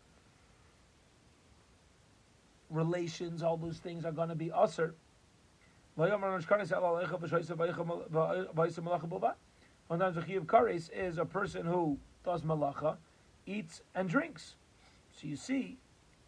relations, 2.71 3.43
all 3.43 3.57
those 3.57 3.79
things 3.79 4.05
are 4.05 4.13
going 4.13 4.29
to 4.29 4.37
be 4.37 4.53
usher. 4.53 4.95
Sometimes 5.97 6.45
the 10.15 10.23
chi 10.23 10.33
of 10.35 10.45
kares 10.45 10.91
is 10.93 11.19
a 11.19 11.25
person 11.25 11.67
who 11.67 11.99
does 12.25 12.43
malacha, 12.43 12.97
eats 13.47 13.83
and 13.97 14.09
drinks. 14.09 14.55
So 15.13 15.27
you 15.27 15.35
see 15.35 15.77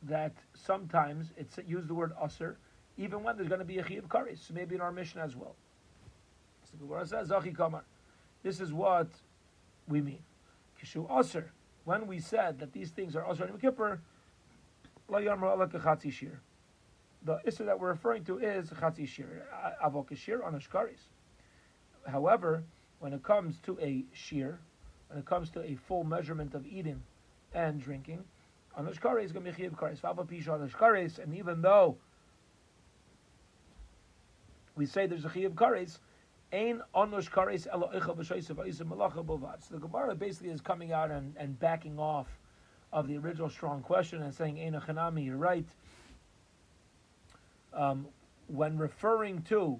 that 0.02 0.32
sometimes 0.54 1.32
it's 1.36 1.56
use 1.68 1.86
the 1.86 1.94
word 1.94 2.12
usher, 2.20 2.56
even 2.98 3.22
when 3.22 3.36
there's 3.36 3.48
going 3.48 3.60
to 3.60 3.64
be 3.64 3.78
a 3.78 3.84
chi 3.84 3.94
of 3.94 4.08
kares. 4.08 4.38
So 4.38 4.54
maybe 4.54 4.74
in 4.74 4.80
our 4.80 4.90
Mishnah 4.90 5.22
as 5.22 5.36
well. 5.36 5.54
The 6.72 6.84
Gemara 6.84 7.06
says, 7.06 7.28
Zachi 7.28 7.54
kamar. 7.54 7.84
This 8.42 8.60
is 8.60 8.72
what 8.72 9.08
we 9.88 10.00
mean. 10.00 10.22
Kishu 10.82 11.06
usher. 11.10 11.52
When 11.84 12.06
we 12.06 12.18
said 12.18 12.58
that 12.60 12.72
these 12.72 12.90
things 12.90 13.16
are 13.16 13.26
usher 13.26 13.44
and 13.44 13.60
Kippur, 13.60 14.00
the 17.22 17.40
issue 17.44 17.64
that 17.64 17.78
we're 17.78 17.88
referring 17.88 18.24
to 18.24 18.38
is 18.38 18.70
chatzi 18.70 19.06
shir, 19.06 19.44
avok 19.84 20.16
shir 20.16 20.42
on 20.42 20.54
ashkaris. 20.54 21.08
However, 22.06 22.64
when 23.00 23.12
it 23.12 23.22
comes 23.22 23.58
to 23.60 23.78
a 23.80 24.04
shir, 24.12 24.58
when 25.08 25.18
it 25.18 25.26
comes 25.26 25.50
to 25.50 25.62
a 25.62 25.74
full 25.74 26.04
measurement 26.04 26.54
of 26.54 26.66
eating 26.66 27.02
and 27.52 27.80
drinking, 27.80 28.24
on 28.76 28.86
ashkaris 28.86 29.24
is 29.24 29.32
going 29.32 29.44
to 29.44 29.52
be 29.52 29.62
chiyav 29.62 29.72
karis. 29.72 30.00
Vava 30.00 30.24
pisha 30.24 30.52
on 30.52 31.22
and 31.22 31.34
even 31.34 31.60
though 31.60 31.96
we 34.76 34.86
say 34.86 35.06
there's 35.06 35.24
a 35.24 35.28
chiyav 35.28 35.54
karis, 35.54 35.98
Onush 36.52 37.30
kares 37.30 37.66
bovad. 39.24 39.62
So 39.62 39.74
the 39.74 39.80
Gemara 39.80 40.14
basically 40.14 40.50
is 40.50 40.60
coming 40.60 40.92
out 40.92 41.10
and, 41.10 41.34
and 41.36 41.58
backing 41.58 41.98
off 41.98 42.26
of 42.92 43.06
the 43.06 43.16
original 43.18 43.48
strong 43.48 43.82
question 43.82 44.22
and 44.22 44.34
saying 44.34 44.56
Eina 44.56 44.84
Chanami, 44.84 45.24
you're 45.24 45.36
right. 45.36 45.66
Um, 47.72 48.08
when 48.48 48.76
referring 48.78 49.42
to 49.42 49.78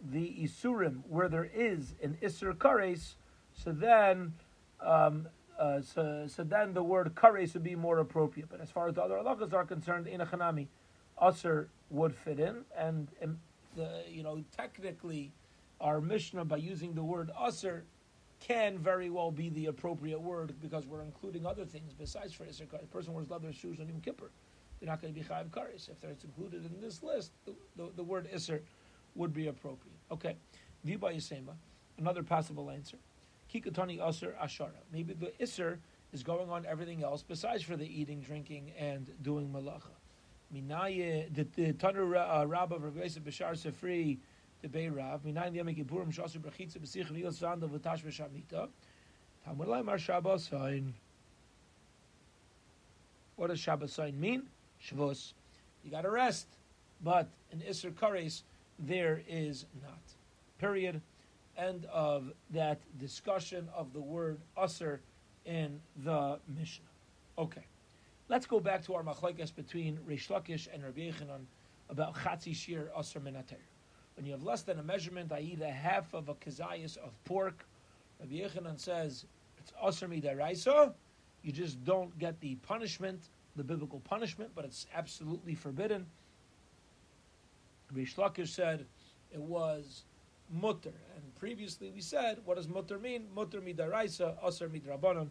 the 0.00 0.36
Isurim 0.42 1.00
where 1.08 1.28
there 1.28 1.50
is 1.52 1.94
an 2.02 2.18
Isur 2.22 2.54
Kares, 2.54 3.14
so 3.52 3.72
then 3.72 4.34
um, 4.80 5.26
uh, 5.58 5.80
so, 5.80 6.26
so 6.28 6.44
then 6.44 6.74
the 6.74 6.82
word 6.82 7.14
Kares 7.14 7.54
would 7.54 7.64
be 7.64 7.74
more 7.74 7.98
appropriate. 7.98 8.48
But 8.48 8.60
as 8.60 8.70
far 8.70 8.88
as 8.88 8.94
the 8.94 9.02
other 9.02 9.16
halachas 9.16 9.52
are 9.52 9.64
concerned, 9.64 10.06
Eina 10.06 10.28
Chanami, 10.28 10.68
Asr 11.20 11.66
would 11.90 12.14
fit 12.14 12.38
in, 12.38 12.64
and, 12.76 13.08
and 13.20 13.38
the, 13.74 14.04
you 14.08 14.22
know 14.22 14.44
technically 14.56 15.32
our 15.80 16.00
Mishnah 16.00 16.44
by 16.44 16.56
using 16.56 16.94
the 16.94 17.02
word 17.02 17.30
Asr 17.38 17.82
can 18.40 18.78
very 18.78 19.10
well 19.10 19.30
be 19.30 19.48
the 19.48 19.66
appropriate 19.66 20.20
word 20.20 20.54
because 20.60 20.86
we're 20.86 21.02
including 21.02 21.46
other 21.46 21.64
things 21.64 21.92
besides 21.94 22.32
for 22.32 22.44
Isser 22.44 22.66
A 22.72 22.86
person 22.86 23.12
wears 23.12 23.30
leather 23.30 23.52
shoes 23.52 23.80
on 23.80 23.88
Yom 23.88 24.00
Kippur. 24.00 24.30
They're 24.78 24.88
not 24.88 25.00
going 25.00 25.14
to 25.14 25.18
be 25.18 25.26
Chayiv 25.26 25.48
Karis. 25.48 25.88
If 25.88 26.04
it's 26.04 26.24
included 26.24 26.64
in 26.66 26.80
this 26.80 27.02
list, 27.02 27.32
the, 27.46 27.54
the, 27.76 27.90
the 27.96 28.04
word 28.04 28.28
Isser 28.32 28.60
would 29.14 29.32
be 29.32 29.48
appropriate. 29.48 29.96
Okay. 30.10 30.36
Viba 30.86 31.14
Yisema, 31.14 31.54
another 31.98 32.22
possible 32.22 32.70
answer. 32.70 32.98
Kikatani 33.52 33.98
Asr 33.98 34.34
Ashara. 34.42 34.82
Maybe 34.92 35.14
the 35.14 35.32
Isser 35.40 35.78
is 36.12 36.22
going 36.22 36.50
on 36.50 36.66
everything 36.66 37.02
else 37.02 37.22
besides 37.22 37.62
for 37.62 37.76
the 37.76 37.86
eating, 37.86 38.20
drinking, 38.20 38.72
and 38.78 39.10
doing 39.22 39.48
malacha. 39.48 39.94
Minaye, 40.54 41.32
the, 41.34 41.72
Tanur 41.72 42.16
uh, 42.16 42.46
Rabba 42.46 42.76
of 42.76 42.82
Bashar 42.82 43.52
Sefri, 43.52 44.18
the 44.72 45.32
Minayin 45.32 45.86
Brachitza 45.86 46.38
V'Tash 46.38 48.02
V'Shamita. 48.02 48.68
Talmud 49.44 49.68
Laimar 49.68 49.98
Shabbos. 49.98 50.50
What 53.36 53.48
does 53.48 53.60
Shabbos 53.60 53.92
sign 53.92 54.18
mean? 54.18 54.48
Shavuos. 54.82 55.34
You 55.84 55.90
got 55.90 56.02
to 56.02 56.10
rest, 56.10 56.48
but 57.02 57.28
in 57.52 57.60
Isser 57.60 57.92
Kares 57.92 58.42
there 58.78 59.22
is 59.28 59.66
not. 59.82 60.00
Period. 60.58 61.00
End 61.56 61.86
of 61.92 62.32
that 62.50 62.80
discussion 62.98 63.68
of 63.74 63.92
the 63.92 64.00
word 64.00 64.40
Usser 64.58 64.98
in 65.44 65.80
the 66.04 66.38
Mishnah. 66.58 66.84
Okay, 67.38 67.64
let's 68.28 68.46
go 68.46 68.58
back 68.60 68.84
to 68.86 68.94
our 68.94 69.02
machlekes 69.02 69.54
between 69.54 69.98
Reish 70.08 70.28
Lakish 70.28 70.68
and 70.72 70.82
Rabbi 70.82 71.10
Yechanan 71.10 71.46
about 71.88 72.14
Chatzi 72.16 72.54
Shir 72.54 72.90
Usser 72.98 73.20
Minater. 73.20 73.60
When 74.16 74.24
you 74.24 74.32
have 74.32 74.42
less 74.42 74.62
than 74.62 74.78
a 74.78 74.82
measurement, 74.82 75.30
i.e., 75.32 75.56
the 75.58 75.70
half 75.70 76.14
of 76.14 76.28
a 76.28 76.34
kazayas 76.34 76.96
of 76.96 77.12
pork, 77.24 77.66
Rabbi 78.18 78.36
Yechanan 78.36 78.80
says 78.80 79.26
it's 79.58 79.72
aser 79.86 80.08
midaraisa. 80.08 80.94
You 81.42 81.52
just 81.52 81.84
don't 81.84 82.18
get 82.18 82.40
the 82.40 82.54
punishment, 82.56 83.28
the 83.56 83.62
biblical 83.62 84.00
punishment, 84.00 84.50
but 84.54 84.64
it's 84.64 84.86
absolutely 84.94 85.54
forbidden. 85.54 86.06
Shlakish 87.94 88.48
said 88.48 88.86
it 89.32 89.40
was 89.40 90.04
mutter, 90.50 90.92
and 91.14 91.34
previously 91.38 91.90
we 91.90 92.00
said, 92.00 92.38
what 92.44 92.56
does 92.56 92.68
mutter 92.68 92.98
mean? 92.98 93.26
Mutter 93.34 93.60
midaraisa, 93.60 94.34
aser 94.44 94.68
midrabanan. 94.68 95.28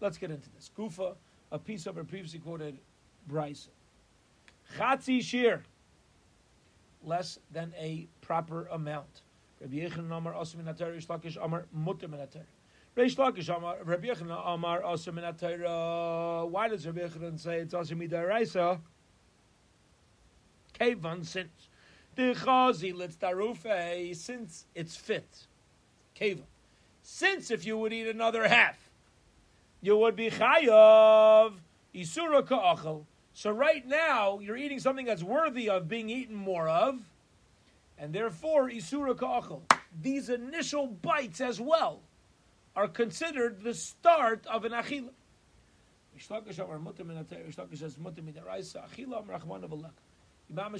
Let's 0.00 0.16
get 0.16 0.30
into 0.30 0.48
this. 0.54 0.70
Kufa, 0.74 1.14
a 1.50 1.58
piece 1.58 1.86
of 1.86 1.98
a 1.98 2.04
previously 2.04 2.38
quoted 2.38 2.78
brisa. 3.28 3.68
Chatzi 4.78 5.22
shir 5.22 5.62
less 7.04 7.38
than 7.52 7.72
a 7.78 8.06
proper 8.20 8.66
amount. 8.66 9.22
Rabbi 9.60 9.76
Yechon 9.76 10.10
Amar 10.10 10.34
Lakish 10.34 11.36
Amar 11.42 11.66
Mutter 11.72 12.08
Lakish 12.08 13.48
Amar, 13.56 13.78
Rabbi 13.84 14.08
Yechon 14.08 14.30
Amar. 14.54 14.82
Why 16.48 16.68
does 16.68 16.86
Rabbi 16.86 17.00
Yechon 17.00 17.38
say 17.38 17.58
it's 17.60 17.74
Asim 17.74 17.98
Midaraisa? 18.08 18.80
Kevan, 20.78 21.24
since 21.24 21.68
the 22.14 22.34
Chazi 22.34 22.92
Litzdarufe, 22.94 24.14
since 24.14 24.66
it's 24.74 24.96
fit. 24.96 25.46
Kevan. 26.14 26.46
Since 27.02 27.50
if 27.50 27.64
you 27.64 27.78
would 27.78 27.92
eat 27.92 28.06
another 28.06 28.46
half, 28.46 28.90
you 29.80 29.96
would 29.96 30.14
be 30.14 30.30
Chayav 30.30 31.54
Isura 31.94 32.46
Ka'achal 32.46 33.06
so 33.38 33.52
right 33.52 33.86
now, 33.86 34.40
you're 34.40 34.56
eating 34.56 34.80
something 34.80 35.06
that's 35.06 35.22
worthy 35.22 35.70
of 35.70 35.86
being 35.86 36.10
eaten 36.10 36.34
more 36.34 36.68
of, 36.68 36.98
and 37.96 38.12
therefore, 38.12 38.68
Isura 38.68 39.14
Ka'achel. 39.14 39.60
These 40.02 40.28
initial 40.28 40.88
bites 40.88 41.40
as 41.40 41.60
well 41.60 42.00
are 42.74 42.88
considered 42.88 43.62
the 43.62 43.74
start 43.74 44.44
of 44.48 44.64
an 44.64 44.72
achila. 44.72 45.10
You 46.16 46.20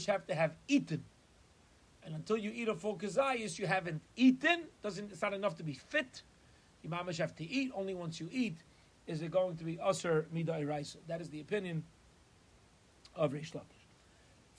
have 0.09 0.27
to 0.27 0.35
have 0.35 0.57
eaten. 0.67 1.05
And 2.03 2.15
until 2.17 2.37
you 2.39 2.51
eat 2.53 2.67
a 2.67 2.75
full 2.75 2.97
kazayas, 2.97 3.57
you 3.57 3.69
haven't 3.69 4.03
eaten. 4.17 4.65
Doesn't 4.83 5.13
it's 5.13 5.23
not 5.23 5.33
enough 5.33 5.57
to 5.59 5.63
be 5.63 5.75
fit. 5.75 6.23
You 6.83 6.91
have 6.91 7.37
to 7.37 7.45
eat. 7.45 7.71
Only 7.73 7.95
once 7.95 8.19
you 8.19 8.29
eat 8.33 8.57
is 9.07 9.23
it 9.23 9.31
going 9.31 9.57
to 9.59 9.65
be 9.65 9.79
usher 9.79 10.27
midai 10.35 10.67
raisa. 10.67 10.99
That 11.07 11.21
is 11.21 11.31
the 11.31 11.41
opinion 11.41 11.85
of 13.19 13.33
Reish 13.33 13.53
Lakish. 13.53 13.85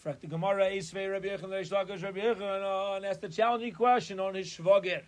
Frak 0.05 0.19
the 0.19 0.27
Gemara 0.27 0.69
Esvei 0.69 1.11
Rabbi 1.11 1.27
Yechon 1.27 1.49
Reish 1.49 1.71
Lakish 1.71 2.03
Rabbi 2.03 2.19
Yechon 2.19 2.41
uh, 2.41 2.95
and 2.97 3.05
asked 3.05 3.21
the 3.21 3.29
challenging 3.29 3.73
question 3.73 4.19
on 4.19 4.35
his 4.35 4.47
shvager, 4.47 5.01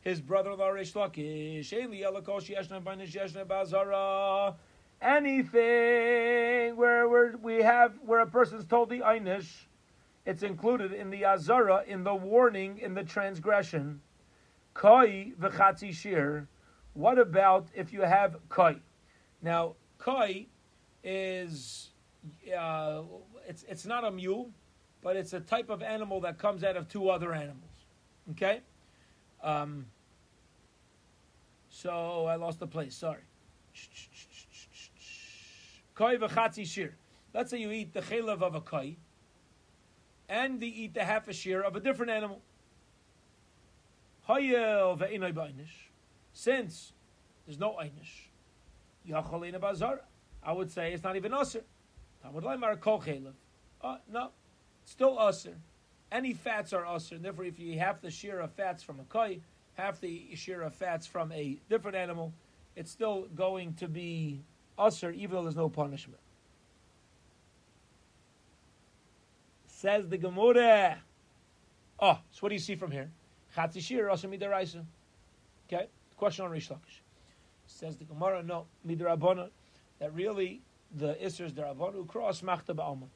his 0.00 0.20
brother-in-law 0.20 0.70
Reish 0.70 0.92
Lakish. 0.94 1.72
Eli 1.72 2.02
Elakosh 2.02 2.54
Yeshna 2.54 2.82
Banish 2.82 3.12
Yeshna 3.14 3.44
Bazara. 3.44 4.54
Anything 5.02 6.76
where 6.76 7.06
where 7.08 7.36
we 7.36 7.62
have 7.62 7.94
where 8.04 8.20
a 8.20 8.26
person's 8.26 8.64
told 8.64 8.88
the 8.88 9.00
einish, 9.00 9.66
it's 10.24 10.42
included 10.42 10.92
in 10.92 11.10
the 11.10 11.26
azara, 11.26 11.84
in 11.86 12.04
the 12.04 12.14
warning, 12.14 12.78
in 12.78 12.94
the 12.94 13.04
transgression. 13.04 14.00
Koi 14.72 15.32
v'chatzi 15.38 15.92
shir. 15.92 16.48
What 16.94 17.18
about 17.18 17.68
if 17.74 17.92
you 17.92 18.02
have 18.02 18.36
koi? 18.48 18.76
Now, 19.42 19.74
koi 19.98 20.46
is 21.02 21.90
uh, 22.56 23.02
it's 23.48 23.64
it's 23.68 23.84
not 23.84 24.04
a 24.04 24.10
mule, 24.10 24.50
but 25.02 25.16
it's 25.16 25.32
a 25.32 25.40
type 25.40 25.70
of 25.70 25.82
animal 25.82 26.20
that 26.20 26.38
comes 26.38 26.64
out 26.64 26.76
of 26.76 26.88
two 26.88 27.08
other 27.08 27.32
animals. 27.32 27.86
Okay. 28.32 28.60
Um, 29.42 29.86
so 31.68 32.26
I 32.26 32.36
lost 32.36 32.60
the 32.60 32.66
place. 32.66 32.94
Sorry. 32.94 33.20
Koi 35.94 36.16
v'chatzi 36.16 36.66
shir. 36.66 36.94
Let's 37.34 37.50
say 37.50 37.58
you 37.58 37.70
eat 37.70 37.92
the 37.92 38.00
chelev 38.00 38.42
of 38.42 38.54
a 38.54 38.60
koi, 38.60 38.96
and 40.28 40.62
you 40.62 40.72
eat 40.74 40.94
the 40.94 41.04
half 41.04 41.28
a 41.28 41.32
shear 41.32 41.62
of 41.62 41.76
a 41.76 41.80
different 41.80 42.12
animal. 42.12 42.40
Hayel 44.28 44.98
ve'inoi 44.98 45.32
ba'inish. 45.32 45.90
Since 46.32 46.92
there's 47.46 47.58
no 47.58 47.76
einish, 47.80 48.28
yachalina 49.08 49.60
bazar. 49.60 50.00
I 50.42 50.52
would 50.52 50.70
say 50.70 50.92
it's 50.92 51.02
not 51.02 51.16
even 51.16 51.32
usher. 51.34 51.64
Uh, 52.24 53.96
no, 54.10 54.30
still 54.84 55.18
usher. 55.18 55.54
Any 56.10 56.32
fats 56.32 56.72
are 56.72 56.86
usher. 56.86 57.16
And 57.16 57.24
therefore, 57.24 57.44
if 57.44 57.58
you 57.58 57.78
have 57.78 58.00
the 58.00 58.10
shear 58.10 58.40
of 58.40 58.52
fats 58.52 58.82
from 58.82 59.00
a 59.00 59.04
koi, 59.04 59.40
half 59.74 60.00
the 60.00 60.34
shear 60.34 60.62
of 60.62 60.74
fats 60.74 61.06
from 61.06 61.32
a 61.32 61.58
different 61.68 61.96
animal, 61.96 62.32
it's 62.76 62.90
still 62.90 63.26
going 63.34 63.74
to 63.74 63.88
be 63.88 64.40
usher, 64.78 65.10
even 65.10 65.36
though 65.36 65.42
there's 65.42 65.56
no 65.56 65.68
punishment. 65.68 66.20
Says 69.66 70.08
the 70.08 70.16
Gemara. 70.16 70.98
Oh, 72.00 72.18
so 72.30 72.38
what 72.40 72.48
do 72.48 72.54
you 72.54 72.60
see 72.60 72.74
from 72.74 72.90
here? 72.90 73.10
Chatzi 73.56 73.80
shir 73.82 74.08
usher 74.08 74.28
midaraisa. 74.28 74.84
Okay, 75.68 75.86
question 76.16 76.44
on 76.44 76.50
Reish 76.50 76.70
Lakish. 76.70 77.00
Says 77.66 77.96
the 77.96 78.04
Gemara, 78.04 78.42
no 78.42 78.66
midarabona. 78.86 79.50
That 79.98 80.14
really 80.14 80.62
the 80.94 81.22
Isser's 81.24 81.52
derabonu 81.52 82.06
cross 82.06 82.42
machta 82.42 82.74
ba'alma. 82.74 83.08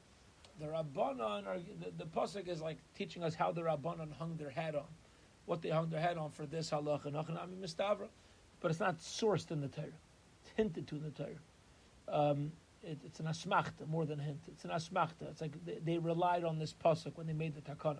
The 0.59 0.65
Rabbanon, 0.65 1.47
are, 1.47 1.57
the, 1.57 1.91
the 1.97 2.05
pasuk 2.05 2.47
is 2.49 2.61
like 2.61 2.77
teaching 2.95 3.23
us 3.23 3.33
how 3.33 3.51
the 3.51 3.61
Rabbanon 3.61 4.11
hung 4.13 4.35
their 4.35 4.49
hat 4.49 4.75
on, 4.75 4.83
what 5.45 5.61
they 5.61 5.69
hung 5.69 5.89
their 5.89 6.01
hat 6.01 6.17
on 6.17 6.31
for 6.31 6.45
this 6.45 6.69
halacha, 6.69 7.11
mistavra, 7.61 8.07
but 8.59 8.71
it's 8.71 8.79
not 8.79 8.99
sourced 8.99 9.51
in 9.51 9.61
the 9.61 9.69
Torah. 9.69 9.87
It's 10.41 10.51
hinted 10.57 10.87
to 10.87 10.95
in 10.95 11.03
the 11.03 11.11
Torah. 11.11 11.29
Um, 12.09 12.51
it, 12.83 12.99
it's 13.05 13.19
an 13.19 13.27
asmachta 13.27 13.87
more 13.87 14.05
than 14.05 14.19
hint. 14.19 14.41
It's 14.47 14.65
an 14.65 14.71
asmachta. 14.71 15.29
It's 15.29 15.41
like 15.41 15.53
they, 15.65 15.79
they 15.83 15.97
relied 15.97 16.43
on 16.43 16.59
this 16.59 16.73
pasuk 16.73 17.15
when 17.15 17.27
they 17.27 17.33
made 17.33 17.55
the 17.55 17.61
takana. 17.61 17.99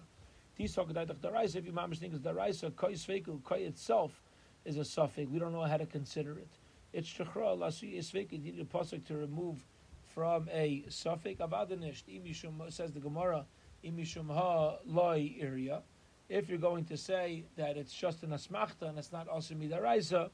If 0.58 0.78
you 0.78 1.72
mamish 1.72 2.00
think 2.00 2.14
is 2.14 2.20
daraisa, 2.20 2.76
koi 2.76 2.92
sveiku, 2.94 3.42
koi 3.44 3.60
itself 3.60 4.22
is 4.66 4.76
a 4.76 4.84
suffix. 4.84 5.30
We 5.30 5.40
don't 5.40 5.54
know 5.54 5.62
how 5.62 5.78
to 5.78 5.86
consider 5.86 6.38
it. 6.38 6.50
It's 6.92 7.08
shechra 7.08 7.58
lasu 7.58 7.96
yisveiku. 7.96 8.34
You 8.34 8.40
need 8.40 8.60
a 8.60 8.66
pasuk 8.66 9.06
to 9.06 9.16
remove 9.16 9.66
from 10.14 10.50
a 10.52 10.84
suffix 10.90 11.40
avadanisht. 11.42 12.04
Imishum 12.08 12.72
says 12.72 12.92
the 12.92 13.00
Gemara. 13.00 13.46
Imishum 13.84 14.28
ha 14.28 14.78
area. 15.40 15.82
If 16.28 16.50
you're 16.50 16.58
going 16.58 16.86
to 16.86 16.98
say 16.98 17.46
that 17.56 17.78
it's 17.78 17.94
just 17.94 18.24
an 18.24 18.30
asmachta 18.30 18.84
and 18.84 18.98
it's 18.98 19.12
not 19.12 19.28
also 19.28 19.56
midaraisa, 19.56 20.30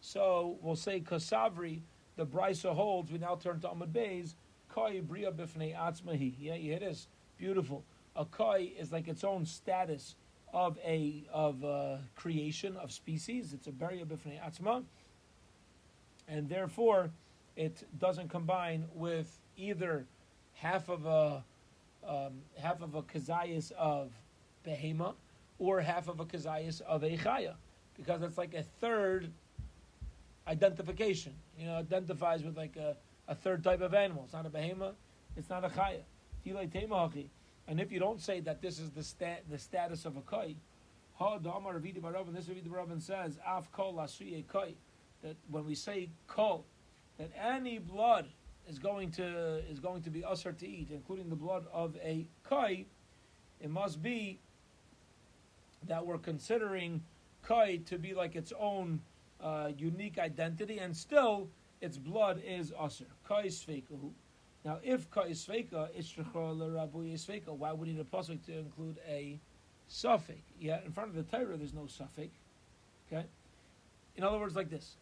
so 0.00 0.58
we'll 0.62 0.76
say 0.76 1.00
kasavri 1.00 1.80
the 2.16 2.26
Brisa 2.26 2.74
holds, 2.74 3.10
we 3.10 3.18
now 3.18 3.36
turn 3.36 3.60
to 3.60 3.70
Ahmad 3.70 3.92
Beis, 3.92 4.34
Koi 4.68 5.00
Bria 5.00 5.32
Bifnei 5.32 5.74
Atzmahi. 5.74 6.34
Yeah, 6.38 6.54
you 6.54 6.76
hear? 6.76 6.92
Beautiful. 7.38 7.82
A 8.14 8.24
Koi 8.24 8.72
is 8.78 8.92
like 8.92 9.08
its 9.08 9.24
own 9.24 9.46
status 9.46 10.16
of 10.52 10.78
a 10.84 11.24
of 11.32 11.62
a 11.64 12.00
creation 12.16 12.76
of 12.76 12.92
species. 12.92 13.52
It's 13.54 13.66
a 13.68 13.72
Bria 13.72 14.04
Bifnei 14.04 14.38
Atzma. 14.40 14.84
And 16.28 16.48
therefore, 16.48 17.10
it 17.60 17.86
doesn't 17.98 18.30
combine 18.30 18.86
with 18.94 19.38
either 19.58 20.06
half 20.54 20.88
of 20.88 21.04
a 21.04 21.44
um, 22.08 22.40
half 22.58 22.80
of 22.80 22.94
a 22.94 23.02
kazayas 23.02 23.70
of 23.72 24.10
behema 24.66 25.12
or 25.58 25.82
half 25.82 26.08
of 26.08 26.20
a 26.20 26.24
kazayas 26.24 26.80
of 26.80 27.02
a 27.02 27.18
chaya, 27.18 27.52
because 27.98 28.22
it's 28.22 28.38
like 28.38 28.54
a 28.54 28.62
third 28.62 29.30
identification. 30.48 31.34
You 31.58 31.66
know, 31.66 31.74
identifies 31.74 32.42
with 32.42 32.56
like 32.56 32.76
a, 32.76 32.96
a 33.28 33.34
third 33.34 33.62
type 33.62 33.82
of 33.82 33.92
animal. 33.92 34.22
It's 34.24 34.32
not 34.32 34.46
a 34.46 34.50
behema. 34.50 34.94
It's 35.36 35.50
not 35.50 35.62
a 35.62 35.68
chaya. 35.68 36.00
And 37.68 37.78
if 37.78 37.92
you 37.92 38.00
don't 38.00 38.22
say 38.22 38.40
that 38.40 38.62
this 38.62 38.78
is 38.78 38.88
the 38.92 39.04
the 39.50 39.58
status 39.58 40.06
of 40.06 40.16
a 40.16 40.22
baravan. 40.22 40.56
This 42.32 42.46
ravidi 42.46 42.70
baravan 42.70 43.02
says 43.02 43.38
af 43.46 43.70
kol 43.70 44.02
koi. 44.48 44.72
That 45.22 45.36
when 45.50 45.66
we 45.66 45.74
say 45.74 46.08
kol, 46.26 46.64
that 47.20 47.30
any 47.38 47.78
blood 47.78 48.26
is 48.66 48.78
going 48.78 49.10
to 49.10 49.58
is 49.70 49.78
going 49.78 50.00
to 50.02 50.10
be 50.10 50.24
usher 50.24 50.52
to 50.52 50.66
eat, 50.66 50.88
including 50.90 51.28
the 51.28 51.36
blood 51.36 51.66
of 51.70 51.94
a 52.02 52.26
koi. 52.44 52.86
It 53.60 53.68
must 53.68 54.02
be 54.02 54.40
that 55.86 56.04
we're 56.04 56.18
considering 56.18 57.02
koi 57.42 57.80
to 57.86 57.98
be 57.98 58.14
like 58.14 58.36
its 58.36 58.54
own 58.58 59.00
uh, 59.42 59.70
unique 59.76 60.18
identity, 60.18 60.78
and 60.78 60.96
still 60.96 61.48
its 61.82 61.98
blood 61.98 62.40
is 62.42 62.72
aser. 62.82 63.04
Kai 63.28 63.46
sveikahu. 63.48 64.10
Now, 64.64 64.78
if 64.82 65.10
kai 65.10 65.30
sveika 65.30 65.90
sveika, 65.94 67.48
why 67.48 67.72
would 67.72 67.86
he 67.86 67.94
need 67.94 68.00
a 68.00 68.04
pasuk 68.04 68.42
to 68.46 68.58
include 68.58 68.96
a 69.06 69.38
suffix? 69.88 70.40
Yeah, 70.58 70.80
in 70.86 70.92
front 70.92 71.10
of 71.10 71.16
the 71.16 71.36
Torah, 71.36 71.58
there's 71.58 71.74
no 71.74 71.86
suffix. 71.86 72.30
Okay. 73.12 73.26
In 74.16 74.24
other 74.24 74.38
words, 74.38 74.56
like 74.56 74.70
this: 74.70 74.96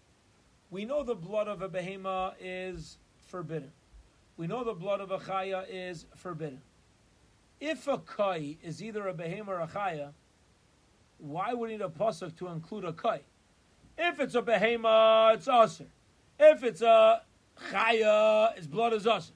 we 0.70 0.84
know 0.84 1.02
the 1.02 1.14
blood 1.14 1.48
of 1.48 1.62
a 1.62 1.68
behema 1.68 2.34
is 2.40 2.98
forbidden. 3.26 3.72
We 4.36 4.46
know 4.46 4.64
the 4.64 4.74
blood 4.74 5.00
of 5.00 5.10
a 5.10 5.18
chaya 5.18 5.64
is 5.68 6.06
forbidden. 6.16 6.60
If 7.60 7.88
a 7.88 7.98
kai 7.98 8.56
is 8.62 8.82
either 8.82 9.08
a 9.08 9.14
behema 9.14 9.48
or 9.48 9.60
a 9.60 9.66
chaya, 9.66 10.12
why 11.18 11.52
would 11.54 11.70
need 11.70 11.80
a 11.80 11.88
pasuk 11.88 12.36
to 12.36 12.48
include 12.48 12.84
a 12.84 12.92
kai? 12.92 13.22
If 13.96 14.20
it's 14.20 14.34
a 14.34 14.42
behema, 14.42 15.34
it's 15.34 15.48
aser. 15.48 15.86
If 16.38 16.62
it's 16.62 16.82
a 16.82 17.22
chaya, 17.70 18.56
its 18.56 18.66
blood 18.66 18.92
is 18.92 19.06
aser. 19.06 19.32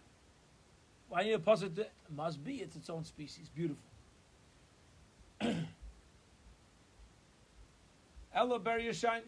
Why 1.09 1.25
need 1.25 1.33
a 1.33 1.39
pasuk? 1.39 1.77
It 1.79 1.91
must 2.15 2.45
be. 2.45 2.57
It's 2.57 2.77
its 2.77 2.89
own 2.89 3.05
species. 3.05 3.49
Beautiful. 3.49 3.83
Ella 8.35 8.59
ber 8.61 8.79
yashain. 8.79 9.23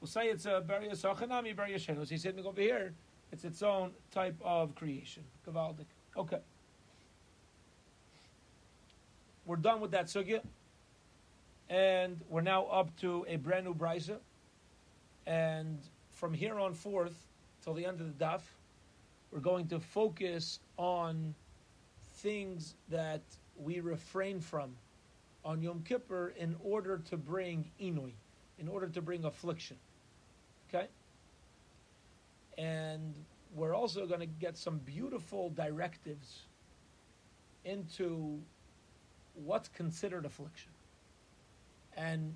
We'll 0.00 0.08
say 0.08 0.26
it's 0.26 0.46
a 0.46 0.62
ber 0.66 0.80
yasachanami 0.80 1.56
ber 1.56 1.66
yashain. 1.66 2.00
As 2.00 2.10
he's 2.10 2.22
sitting 2.22 2.44
over 2.44 2.60
here, 2.60 2.94
it's 3.32 3.44
its 3.44 3.62
own 3.62 3.92
type 4.10 4.36
of 4.42 4.74
creation. 4.74 5.24
Gavaldik. 5.46 5.86
Okay. 6.16 6.38
We're 9.46 9.56
done 9.56 9.80
with 9.80 9.90
that 9.92 10.06
sugya. 10.06 10.40
And 11.68 12.20
we're 12.28 12.42
now 12.42 12.66
up 12.66 12.94
to 13.00 13.24
a 13.28 13.36
brand 13.36 13.64
new 13.64 13.74
brisa. 13.74 14.18
And 15.26 15.78
from 16.10 16.34
here 16.34 16.58
on 16.58 16.74
forth 16.74 17.16
till 17.62 17.74
the 17.74 17.86
end 17.86 18.00
of 18.00 18.18
the 18.18 18.24
daf, 18.24 18.42
we're 19.30 19.40
going 19.40 19.66
to 19.68 19.80
focus 19.80 20.60
on 20.76 21.34
things 22.18 22.74
that 22.88 23.22
we 23.56 23.80
refrain 23.80 24.40
from 24.40 24.76
on 25.44 25.60
Yom 25.60 25.82
Kippur 25.82 26.32
in 26.38 26.56
order 26.62 26.98
to 27.10 27.16
bring 27.16 27.70
inui, 27.80 28.12
in 28.58 28.68
order 28.68 28.88
to 28.88 29.02
bring 29.02 29.24
affliction. 29.24 29.76
Okay? 30.68 30.86
And 32.56 33.14
we're 33.54 33.74
also 33.74 34.06
going 34.06 34.20
to 34.20 34.26
get 34.26 34.56
some 34.56 34.78
beautiful 34.78 35.50
directives 35.50 36.42
into 37.64 38.40
what's 39.34 39.68
considered 39.68 40.24
affliction. 40.24 40.70
And 41.96 42.34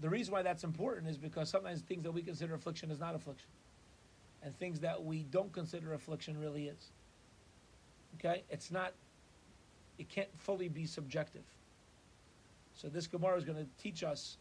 the 0.00 0.08
reason 0.08 0.32
why 0.32 0.42
that's 0.42 0.64
important 0.64 1.08
is 1.08 1.16
because 1.16 1.48
sometimes 1.48 1.80
things 1.82 2.02
that 2.02 2.12
we 2.12 2.22
consider 2.22 2.54
affliction 2.54 2.90
is 2.90 3.00
not 3.00 3.14
affliction. 3.14 3.48
And 4.42 4.56
things 4.58 4.80
that 4.80 5.02
we 5.02 5.24
don't 5.30 5.52
consider 5.52 5.94
affliction 5.94 6.38
really 6.38 6.66
is. 6.66 6.90
Okay? 8.18 8.42
It's 8.50 8.70
not, 8.70 8.92
it 9.98 10.08
can't 10.08 10.28
fully 10.38 10.68
be 10.68 10.86
subjective. 10.86 11.44
So 12.74 12.88
this 12.88 13.06
Gemara 13.06 13.36
is 13.36 13.44
going 13.44 13.58
to 13.58 13.66
teach 13.82 14.02
us 14.02 14.36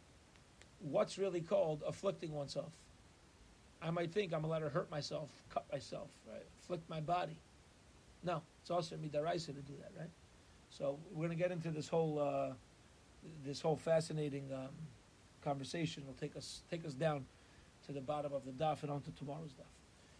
what's 0.84 1.17
really 1.17 1.41
called 1.41 1.82
afflicting 1.88 2.34
oneself. 2.34 2.72
I 3.82 3.91
might 3.91 4.12
think 4.12 4.34
I'm 4.34 4.43
allowed 4.43 4.60
to 4.60 4.69
hurt 4.69 4.89
myself, 4.89 5.30
cut 5.50 5.65
myself, 5.72 6.08
right? 6.32 6.43
afflict 6.62 6.89
my 6.89 7.02
body. 7.02 7.38
No, 8.24 8.41
it's 8.62 8.72
also 8.72 8.96
midaraisa 8.96 9.48
to 9.48 9.54
do 9.54 9.74
that, 9.82 9.91
right? 10.00 10.10
So 10.69 10.98
we're 11.12 11.28
going 11.28 11.38
to 11.38 11.41
get 11.43 11.52
into 11.52 11.69
this 11.69 11.88
whole 11.88 12.19
uh, 12.19 12.54
this 13.46 13.62
whole 13.62 13.76
fascinating 13.76 14.46
um, 14.54 14.69
conversation. 15.43 16.04
It'll 16.04 16.19
take 16.19 16.36
us 16.38 16.62
take 16.72 16.86
us 16.86 16.93
down 16.93 17.26
to 17.86 17.91
the 17.91 18.02
bottom 18.02 18.34
of 18.34 18.46
the 18.46 18.52
daf 18.52 18.84
and 18.84 18.91
onto 18.91 19.12
tomorrow's 19.12 19.52
daf. 19.52 19.65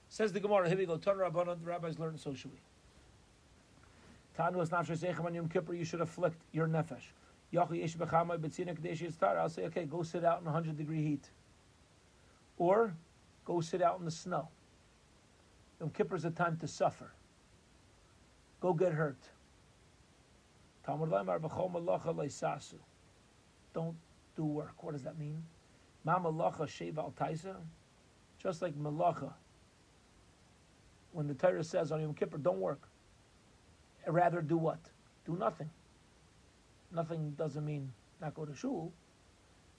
Says 0.10 0.32
the 0.32 0.40
Gemara, 0.40 0.68
here 0.68 0.78
we 0.78 0.86
go. 0.86 0.98
Ton 0.98 1.18
Rabbanon, 1.18 1.60
the 1.64 1.66
rabbis 1.66 1.98
learn, 1.98 2.18
so 2.18 2.32
we. 2.32 2.38
Tanu 4.38 4.68
sechem 4.68 5.26
on 5.26 5.34
Yom 5.34 5.48
Kippur, 5.48 5.74
you 5.74 5.86
should 5.86 6.02
afflict 6.02 6.38
your 6.52 6.68
nefesh. 6.68 7.14
I'll 9.38 9.50
say, 9.50 9.64
okay, 9.66 9.86
go 9.86 10.02
sit 10.04 10.26
out 10.26 10.40
in 10.40 10.46
100 10.46 10.76
degree 10.76 11.04
heat. 11.04 11.30
Or 12.58 12.96
go 13.46 13.62
sit 13.62 13.82
out 13.82 14.00
in 14.00 14.06
the 14.06 14.12
snow. 14.12 14.50
Yom 15.80 15.92
Kippur 15.92 16.16
is 16.16 16.26
a 16.26 16.32
time 16.32 16.58
to 16.58 16.68
suffer. 16.68 17.14
Go 18.60 18.74
get 18.74 18.94
hurt. 18.94 19.20
Don't 23.74 23.96
do 24.36 24.46
work. 24.46 24.84
What 24.84 24.94
does 24.94 25.04
that 25.04 25.18
mean? 25.18 25.44
Taisa. 26.06 27.56
Just 28.42 28.62
like 28.62 28.74
malacha. 28.76 29.32
When 31.12 31.28
the 31.28 31.34
Torah 31.34 31.64
says 31.64 31.92
on 31.92 32.02
Yom 32.02 32.14
Kippur, 32.14 32.38
don't 32.38 32.60
work. 32.60 32.90
Rather 34.08 34.42
do 34.42 34.58
what? 34.58 34.80
Do 35.26 35.38
nothing. 35.38 35.70
Nothing 36.94 37.32
doesn't 37.32 37.66
mean 37.66 37.92
not 38.22 38.36
go 38.36 38.46
to 38.46 38.56
shul. 38.56 38.94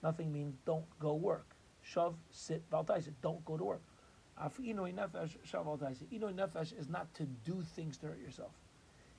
Nothing 0.03 0.31
means 0.31 0.55
don't 0.65 0.85
go 0.99 1.13
work. 1.15 1.47
Shav, 1.87 2.13
sit, 2.29 2.69
valtaisa. 2.69 3.11
Don't 3.21 3.43
go 3.45 3.57
to 3.57 3.63
work. 3.63 3.81
Inoi 4.39 4.93
nefesh, 4.93 5.37
shav, 5.49 5.65
valtaisa. 5.65 6.03
Inoi 6.11 6.33
nefesh 6.35 6.77
is 6.77 6.89
not 6.89 7.13
to 7.15 7.23
do 7.45 7.63
things 7.75 7.97
to 7.97 8.07
hurt 8.07 8.19
yourself. 8.19 8.51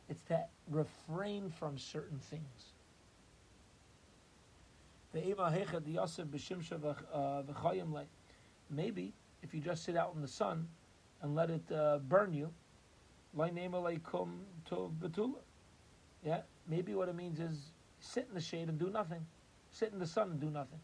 It's 0.08 0.22
to 0.24 0.44
refrain 0.70 1.50
from 1.50 1.78
certain 1.78 2.18
things. 2.18 2.72
Maybe 8.70 9.12
if 9.42 9.54
you 9.54 9.60
just 9.60 9.84
sit 9.84 9.96
out 9.96 10.14
in 10.14 10.20
the 10.20 10.28
sun 10.28 10.68
and 11.22 11.34
let 11.34 11.50
it 11.50 11.72
uh, 11.72 11.98
burn 11.98 12.32
you, 12.34 12.52
yeah, 16.24 16.42
maybe 16.68 16.94
what 16.94 17.08
it 17.08 17.14
means 17.14 17.40
is 17.40 17.72
sit 18.00 18.26
in 18.28 18.34
the 18.34 18.40
shade 18.40 18.68
and 18.68 18.78
do 18.78 18.90
nothing, 18.90 19.26
sit 19.70 19.92
in 19.92 19.98
the 19.98 20.06
sun 20.06 20.30
and 20.30 20.40
do 20.40 20.50
nothing, 20.50 20.80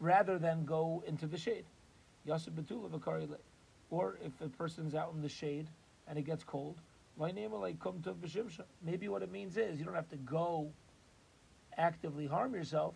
rather 0.00 0.38
than 0.38 0.64
go 0.64 1.02
into 1.06 1.26
the 1.26 1.38
shade. 1.38 1.64
Or 3.90 4.18
if 4.24 4.40
a 4.40 4.48
person's 4.48 4.94
out 4.94 5.12
in 5.14 5.22
the 5.22 5.28
shade 5.28 5.68
and 6.08 6.18
it 6.18 6.22
gets 6.22 6.42
cold, 6.44 6.80
maybe 7.18 7.46
what 9.08 9.22
it 9.22 9.30
means 9.30 9.56
is 9.56 9.78
you 9.78 9.84
don't 9.84 9.94
have 9.94 10.08
to 10.10 10.16
go 10.16 10.72
actively 11.78 12.26
harm 12.26 12.54
yourself, 12.54 12.94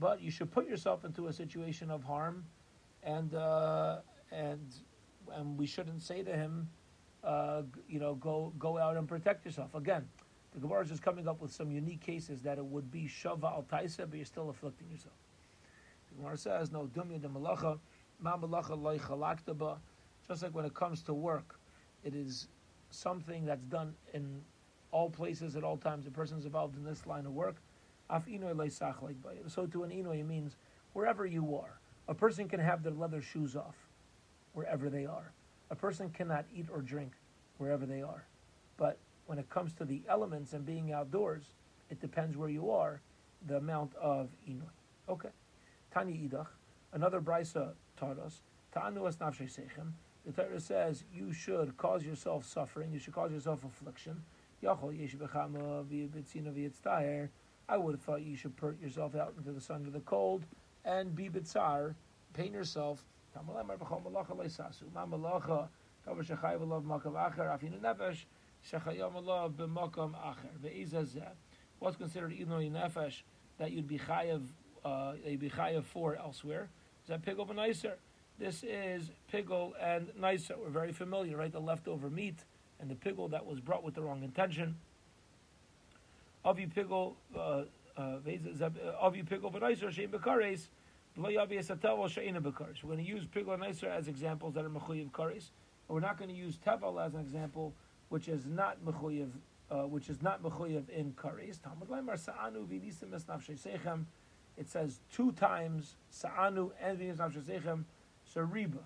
but 0.00 0.20
you 0.20 0.30
should 0.30 0.50
put 0.50 0.68
yourself 0.68 1.04
into 1.04 1.28
a 1.28 1.32
situation 1.32 1.90
of 1.90 2.02
harm, 2.02 2.44
and 3.02 3.34
uh, 3.34 3.98
and 4.32 4.74
and 5.32 5.58
we 5.58 5.66
shouldn't 5.66 6.02
say 6.02 6.22
to 6.22 6.32
him, 6.32 6.68
uh, 7.22 7.62
you 7.88 8.00
know, 8.00 8.14
go 8.14 8.52
go 8.58 8.78
out 8.78 8.96
and 8.96 9.06
protect 9.06 9.44
yourself. 9.44 9.74
Again, 9.74 10.08
the 10.54 10.60
Gemara 10.60 10.82
is 10.82 10.88
just 10.88 11.02
coming 11.02 11.26
up 11.26 11.40
with 11.40 11.52
some 11.52 11.70
unique 11.72 12.00
cases 12.00 12.40
that 12.42 12.58
it 12.58 12.64
would 12.64 12.90
be 12.90 13.08
shava 13.08 13.44
al 13.44 13.66
taisa, 13.70 14.08
but 14.08 14.14
you're 14.14 14.24
still 14.24 14.50
afflicting 14.50 14.88
yourself. 14.88 15.14
The 16.08 16.16
Gemara 16.16 16.36
says, 16.36 16.70
no 16.70 16.88
dumya 16.94 17.20
de 17.20 17.28
malacha, 17.28 17.78
ma 18.20 18.36
malacha 18.36 18.80
loy 18.80 18.98
chalaktaba. 18.98 19.78
Just 20.28 20.42
like 20.42 20.54
when 20.54 20.64
it 20.64 20.72
comes 20.72 21.02
to 21.02 21.12
work, 21.12 21.58
it 22.04 22.14
is 22.14 22.46
something 22.90 23.44
that's 23.44 23.64
done 23.64 23.94
in 24.12 24.42
all 24.92 25.10
places 25.10 25.56
at 25.56 25.64
all 25.64 25.76
times. 25.76 26.06
A 26.06 26.10
person's 26.10 26.46
involved 26.46 26.76
in 26.76 26.84
this 26.84 27.04
line 27.04 27.26
of 27.26 27.32
work. 27.32 27.56
Af 28.08 28.24
So 28.26 29.66
to 29.66 29.82
an 29.82 29.90
inoy 29.90 30.26
means 30.26 30.56
wherever 30.92 31.26
you 31.26 31.56
are. 31.56 31.80
A 32.06 32.14
person 32.14 32.48
can 32.48 32.60
have 32.60 32.82
their 32.82 32.92
leather 32.92 33.20
shoes 33.20 33.56
off 33.56 33.74
wherever 34.52 34.88
they 34.88 35.04
are. 35.04 35.32
A 35.70 35.74
person 35.74 36.10
cannot 36.10 36.44
eat 36.54 36.66
or 36.70 36.80
drink 36.80 37.12
wherever 37.58 37.86
they 37.86 38.02
are. 38.02 38.24
But 38.76 38.98
when 39.26 39.38
it 39.38 39.48
comes 39.48 39.72
to 39.74 39.84
the 39.84 40.02
elements 40.08 40.52
and 40.52 40.64
being 40.64 40.92
outdoors, 40.92 41.54
it 41.90 42.00
depends 42.00 42.36
where 42.36 42.48
you 42.48 42.70
are, 42.70 43.00
the 43.46 43.56
amount 43.56 43.94
of 43.96 44.30
inoy. 44.48 44.62
Okay. 45.08 45.28
Tani 45.92 46.12
idach, 46.28 46.48
another 46.92 47.20
brisa 47.20 47.72
taught 47.96 48.18
us, 48.18 48.42
ta'anu 48.72 49.06
as 49.06 49.16
sechem, 49.16 49.92
the 50.26 50.32
Torah 50.32 50.58
says 50.58 51.04
you 51.12 51.32
should 51.32 51.76
cause 51.76 52.04
yourself 52.04 52.46
suffering, 52.46 52.92
you 52.92 52.98
should 52.98 53.14
cause 53.14 53.30
yourself 53.30 53.64
affliction. 53.64 54.22
Yachol 54.62 54.94
I 57.66 57.76
would 57.76 57.94
have 57.94 58.02
thought 58.02 58.22
you 58.22 58.36
should 58.36 58.56
put 58.56 58.80
yourself 58.80 59.14
out 59.14 59.34
into 59.38 59.52
the 59.52 59.60
sun 59.60 59.86
or 59.86 59.90
the 59.90 60.00
cold 60.00 60.44
and 60.84 61.14
be 61.14 61.28
bitzar, 61.28 61.94
pain 62.32 62.52
yourself. 62.52 63.04
What's 68.72 68.84
considered 71.96 72.32
inoi 72.32 72.72
nefesh 72.72 73.22
that 73.58 73.72
you'd 73.72 73.86
be 73.86 73.98
chayav, 73.98 74.42
uh, 74.84 75.12
you'd 75.24 75.40
be 75.40 75.50
chayav 75.50 75.84
for 75.84 76.16
elsewhere? 76.16 76.70
Is 77.02 77.08
that 77.08 77.22
pigol 77.22 77.46
b'naiser? 77.46 77.92
This 78.38 78.64
is 78.64 79.10
pigol 79.30 79.74
and 79.80 80.08
nisa. 80.20 80.54
We're 80.58 80.70
very 80.70 80.92
familiar, 80.92 81.36
right? 81.36 81.52
The 81.52 81.60
leftover 81.60 82.08
meat 82.08 82.38
and 82.80 82.90
the 82.90 82.94
pigol 82.94 83.30
that 83.32 83.44
was 83.44 83.60
brought 83.60 83.84
with 83.84 83.94
the 83.94 84.02
wrong 84.02 84.22
intention. 84.22 84.76
Pigol, 86.44 87.16
uh, 87.36 87.64
uh, 87.98 88.18
avi 89.00 89.22
pigol 89.22 89.52
v'naiser 89.52 89.92
shein 89.92 90.08
bekares. 90.08 90.68
We're 91.16 91.22
going 91.22 93.04
to 93.04 93.06
use 93.08 93.24
pigol 93.26 93.52
and 93.52 93.62
nicer 93.62 93.88
as 93.88 94.08
examples 94.08 94.54
that 94.54 94.64
are 94.64 94.70
mechuyev 94.70 95.12
kares. 95.12 95.50
We're 95.86 96.00
not 96.00 96.18
going 96.18 96.30
to 96.30 96.34
use 96.34 96.58
tevel 96.66 97.00
as 97.04 97.14
an 97.14 97.20
example, 97.20 97.72
which 98.08 98.28
is 98.28 98.46
not 98.46 98.84
mechuyev, 98.84 99.30
uh, 99.70 99.86
which 99.86 100.08
is 100.08 100.22
not 100.22 100.42
mechuyev 100.42 100.88
in 100.88 101.12
kares. 101.12 101.60
Talmud 101.62 101.88
Laimar 101.88 102.18
sa'anu 102.18 102.66
v'nisim 102.66 104.04
It 104.56 104.68
says 104.68 105.00
two 105.12 105.32
times 105.32 105.96
sa'anu 106.10 106.70
and 106.80 106.98
v'nisim 106.98 107.16
esnaf 107.16 107.84
so 108.24 108.40
riba. 108.40 108.78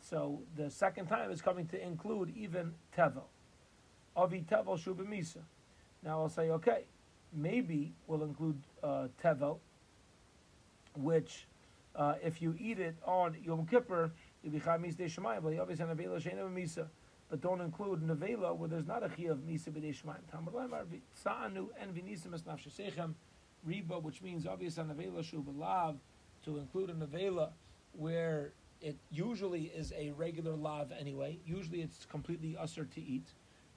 So 0.00 0.40
the 0.56 0.70
second 0.70 1.06
time 1.06 1.30
is 1.30 1.40
coming 1.40 1.66
to 1.68 1.80
include 1.80 2.32
even 2.36 2.74
tevel. 2.96 3.24
Avi 4.16 4.44
tevel 4.48 4.78
shubamisa. 4.78 5.38
Now 6.02 6.20
I'll 6.20 6.28
say, 6.28 6.50
okay, 6.50 6.84
maybe 7.32 7.92
we'll 8.06 8.24
include 8.24 8.60
uh, 8.82 9.08
tevel, 9.22 9.58
which 10.96 11.46
uh, 11.94 12.14
if 12.22 12.42
you 12.42 12.54
eat 12.58 12.78
it 12.78 12.96
on 13.06 13.36
Yom 13.44 13.66
Kippur, 13.66 14.10
you'll 14.42 14.52
be 14.52 14.60
chamis 14.60 14.96
de 14.96 15.04
shemayim, 15.04 15.42
but 15.42 15.50
you 15.50 15.60
obviously 15.60 15.86
sheina 15.86 16.50
misa. 16.52 16.86
But 17.32 17.40
don't 17.40 17.62
include 17.62 18.02
nevela 18.02 18.54
where 18.54 18.68
there's 18.68 18.86
not 18.86 19.02
a 19.02 19.08
chi 19.08 19.22
of 19.22 19.38
misa 19.38 19.70
b'dei 19.70 19.96
shemayim. 19.96 20.30
Tamar 20.30 20.52
lemar 20.52 20.84
sa'anu 21.14 21.68
en 21.80 21.94
v'nisim 21.94 22.34
es 22.34 22.42
nafshesechem 22.42 23.14
riba, 23.66 24.02
which 24.02 24.20
means 24.20 24.46
obviously 24.46 24.84
nevela 24.84 25.24
shu 25.24 25.42
to 26.44 26.58
include 26.58 26.90
a 26.90 26.92
nevela 26.92 27.52
where 27.96 28.52
it 28.82 28.98
usually 29.10 29.72
is 29.74 29.94
a 29.96 30.10
regular 30.10 30.54
lav 30.54 30.92
anyway. 30.92 31.38
Usually 31.46 31.80
it's 31.80 32.04
completely 32.04 32.54
usher 32.54 32.84
to 32.84 33.00
eat, 33.00 33.28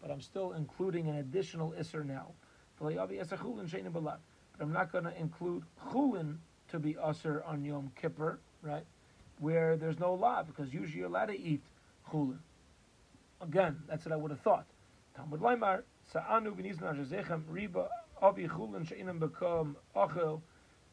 but 0.01 0.11
I'm 0.11 0.19
still 0.19 0.51
including 0.51 1.07
an 1.07 1.15
additional 1.15 1.73
isser 1.79 2.05
now. 2.05 2.33
But 2.77 2.87
I'm 2.87 4.73
not 4.73 4.91
going 4.91 5.05
to 5.05 5.17
include 5.17 5.63
chulin 5.93 6.39
to 6.71 6.79
be 6.79 6.97
usher 6.97 7.41
on 7.47 7.63
Yom 7.63 7.93
Kippur, 7.95 8.37
right? 8.61 8.83
Where 9.39 9.77
there's 9.77 9.97
no 9.97 10.13
lav, 10.13 10.45
because 10.47 10.73
usually 10.73 10.99
you're 10.99 11.07
allowed 11.07 11.27
to 11.27 11.39
eat 11.39 11.61
chulin. 12.11 12.39
Again, 13.41 13.77
that's 13.87 14.05
what 14.05 14.13
I 14.13 14.15
would 14.15 14.31
have 14.31 14.41
thought. 14.41 14.65
Talmud 15.15 15.41
Laimar, 15.41 15.83
Sa'anu 16.11 16.55
v'nizna 16.55 17.41
riba 17.51 17.87
avi 18.21 18.47
chulin 18.47 18.87
she'inam 18.87 19.19
become 19.19 19.75
achel. 19.95 20.41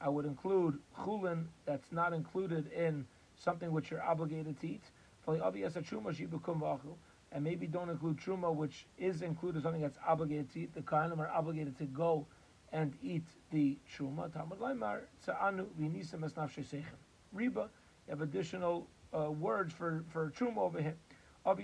I 0.00 0.08
would 0.08 0.24
include 0.24 0.78
chulin 0.98 1.46
that's 1.64 1.92
not 1.92 2.12
included 2.12 2.70
in 2.72 3.06
something 3.36 3.70
which 3.72 3.90
you're 3.90 4.02
obligated 4.02 4.60
to 4.60 4.68
eat. 4.68 4.82
And 7.34 7.44
maybe 7.44 7.66
don't 7.66 7.88
include 7.88 8.18
truma, 8.18 8.54
which 8.54 8.86
is 8.98 9.22
included 9.22 9.62
something 9.62 9.80
that's 9.80 9.98
obligated 10.06 10.52
to 10.52 10.60
eat. 10.60 10.74
The 10.74 10.82
kahanim 10.82 11.18
are 11.18 11.30
obligated 11.30 11.78
to 11.78 11.84
go 11.84 12.26
and 12.72 12.92
eat 13.02 13.24
the 13.52 13.78
truma. 13.96 14.32
Talmud 14.32 14.58
Leimar, 14.58 15.02
Sa'anu 15.24 15.66
v'nizna 15.80 16.32
ha'shezechem. 16.34 16.84
Riba, 17.34 17.68
you 18.06 18.10
have 18.10 18.20
additional 18.20 18.88
uh, 19.16 19.30
words 19.30 19.72
for, 19.72 20.04
for 20.12 20.30
truma 20.36 20.58
over 20.58 20.80
here. 20.82 20.96
So 21.44 21.56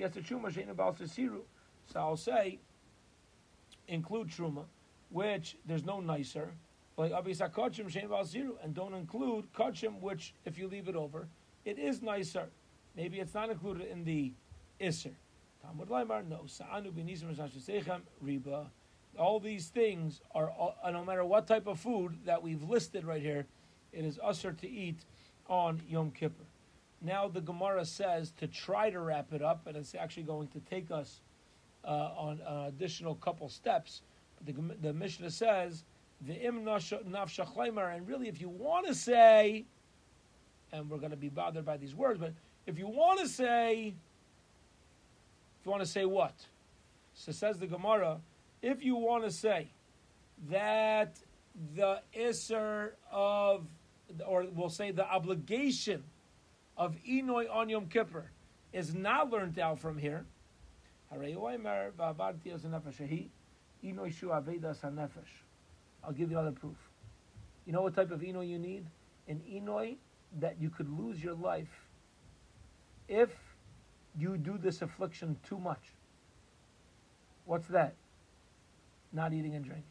I'll 1.96 2.16
say, 2.16 2.58
include 3.86 4.28
truma, 4.28 4.64
which 5.10 5.56
there's 5.66 5.84
no 5.84 6.00
nicer. 6.00 6.50
Like 6.96 7.12
and 7.12 8.74
don't 8.74 8.94
include 8.94 9.52
kachim, 9.52 10.00
which 10.00 10.34
if 10.44 10.58
you 10.58 10.66
leave 10.66 10.88
it 10.88 10.96
over, 10.96 11.28
it 11.64 11.78
is 11.78 12.02
nicer. 12.02 12.48
Maybe 12.96 13.20
it's 13.20 13.34
not 13.34 13.50
included 13.50 13.86
in 13.88 14.04
the 14.04 14.32
Isser. 14.80 15.14
Talmud 15.62 15.88
Laimar, 15.88 16.26
no. 16.26 16.40
Sa'anu 16.46 16.90
b'nizim 16.90 17.36
sechem 17.36 18.00
riba. 18.24 18.66
All 19.16 19.38
these 19.38 19.68
things 19.68 20.20
are, 20.34 20.52
no 20.90 21.04
matter 21.04 21.24
what 21.24 21.46
type 21.46 21.68
of 21.68 21.78
food 21.78 22.18
that 22.24 22.42
we've 22.42 22.62
listed 22.62 23.04
right 23.04 23.22
here, 23.22 23.46
it 23.92 24.04
is 24.04 24.18
usher 24.22 24.52
to 24.52 24.68
eat 24.68 25.04
on 25.48 25.80
Yom 25.88 26.10
Kippur. 26.10 26.47
Now 27.00 27.28
the 27.28 27.40
Gemara 27.40 27.84
says 27.84 28.32
to 28.38 28.46
try 28.46 28.90
to 28.90 28.98
wrap 28.98 29.32
it 29.32 29.42
up, 29.42 29.66
and 29.66 29.76
it's 29.76 29.94
actually 29.94 30.24
going 30.24 30.48
to 30.48 30.60
take 30.60 30.90
us 30.90 31.20
uh, 31.84 32.10
on 32.16 32.40
an 32.46 32.66
additional 32.66 33.14
couple 33.16 33.48
steps. 33.48 34.02
But 34.36 34.54
the, 34.54 34.74
the 34.88 34.92
Mishnah 34.92 35.30
says 35.30 35.84
the 36.26 36.34
im 36.34 36.64
nafsha 36.64 37.94
and 37.94 38.08
really, 38.08 38.28
if 38.28 38.40
you 38.40 38.48
want 38.48 38.86
to 38.86 38.94
say, 38.94 39.64
and 40.72 40.90
we're 40.90 40.98
going 40.98 41.10
to 41.10 41.16
be 41.16 41.28
bothered 41.28 41.64
by 41.64 41.76
these 41.76 41.94
words, 41.94 42.18
but 42.18 42.32
if 42.66 42.78
you 42.78 42.88
want 42.88 43.20
to 43.20 43.28
say, 43.28 43.94
if 45.60 45.66
you 45.66 45.70
want 45.70 45.82
to 45.82 45.88
say 45.88 46.04
what? 46.04 46.34
So 47.14 47.32
says 47.32 47.58
the 47.58 47.66
Gemara, 47.66 48.18
if 48.60 48.84
you 48.84 48.96
want 48.96 49.24
to 49.24 49.30
say 49.30 49.68
that 50.50 51.16
the 51.74 52.00
Isser 52.16 52.90
of, 53.10 53.66
or 54.26 54.46
we'll 54.52 54.68
say 54.68 54.90
the 54.90 55.08
obligation 55.08 56.02
of 56.78 56.96
Inoi 57.06 57.52
on 57.52 57.68
Yom 57.68 57.86
Kippur 57.88 58.30
is 58.72 58.94
not 58.94 59.30
learned 59.30 59.58
out 59.58 59.78
from 59.80 59.98
here, 59.98 60.24
I'll 61.10 61.20
give 66.12 66.30
you 66.30 66.38
other 66.38 66.52
proof. 66.52 66.76
You 67.66 67.72
know 67.72 67.82
what 67.82 67.94
type 67.94 68.10
of 68.10 68.20
Inoi 68.20 68.48
you 68.48 68.58
need? 68.58 68.86
An 69.26 69.42
Inoi 69.50 69.96
that 70.40 70.60
you 70.60 70.70
could 70.70 70.88
lose 70.98 71.22
your 71.22 71.34
life 71.34 71.88
if 73.08 73.30
you 74.16 74.36
do 74.36 74.56
this 74.58 74.82
affliction 74.82 75.36
too 75.46 75.58
much. 75.58 75.82
What's 77.44 77.66
that? 77.68 77.94
Not 79.12 79.32
eating 79.32 79.54
and 79.54 79.64
drinking. 79.64 79.84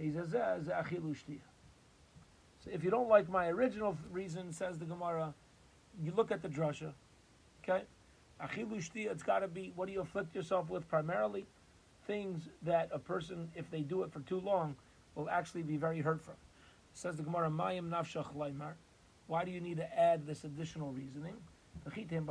Eh, 0.00 0.10
so 2.60 2.70
if 2.70 2.84
you 2.84 2.90
don't 2.90 3.08
like 3.08 3.28
my 3.28 3.48
original 3.48 3.96
reason, 4.10 4.52
says 4.52 4.78
the 4.78 4.84
Gemara, 4.84 5.34
you 6.02 6.12
look 6.16 6.30
at 6.30 6.42
the 6.42 6.48
drasha. 6.48 6.92
Okay? 7.62 7.82
Achilu 8.42 8.82
it's 8.94 9.22
got 9.22 9.40
to 9.40 9.48
be 9.48 9.72
what 9.74 9.86
do 9.86 9.92
you 9.92 10.00
afflict 10.00 10.34
yourself 10.34 10.70
with 10.70 10.88
primarily? 10.88 11.46
Things 12.06 12.48
that 12.62 12.88
a 12.92 12.98
person, 12.98 13.50
if 13.54 13.70
they 13.70 13.80
do 13.82 14.02
it 14.02 14.12
for 14.12 14.20
too 14.20 14.40
long, 14.40 14.76
will 15.14 15.28
actually 15.28 15.62
be 15.62 15.76
very 15.76 16.00
hurt 16.00 16.22
from. 16.22 16.34
Says 16.94 17.16
the 17.16 17.22
Gemara, 17.22 17.50
Mayim 17.50 17.90
nafshach 17.90 18.32
Why 19.26 19.44
do 19.44 19.50
you 19.50 19.60
need 19.60 19.76
to 19.76 19.98
add 19.98 20.26
this 20.26 20.44
additional 20.44 20.92
reasoning? 20.92 21.34
If 21.86 21.96
you're 21.96 22.06
going 22.06 22.26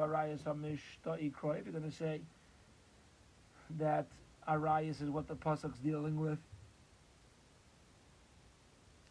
to 1.84 1.91
say 1.91 2.21
that 3.77 4.06
Arias 4.47 5.01
is 5.01 5.10
what 5.10 5.27
the 5.27 5.36
Pasuk's 5.36 5.80
dealing 5.80 6.19
with, 6.19 6.39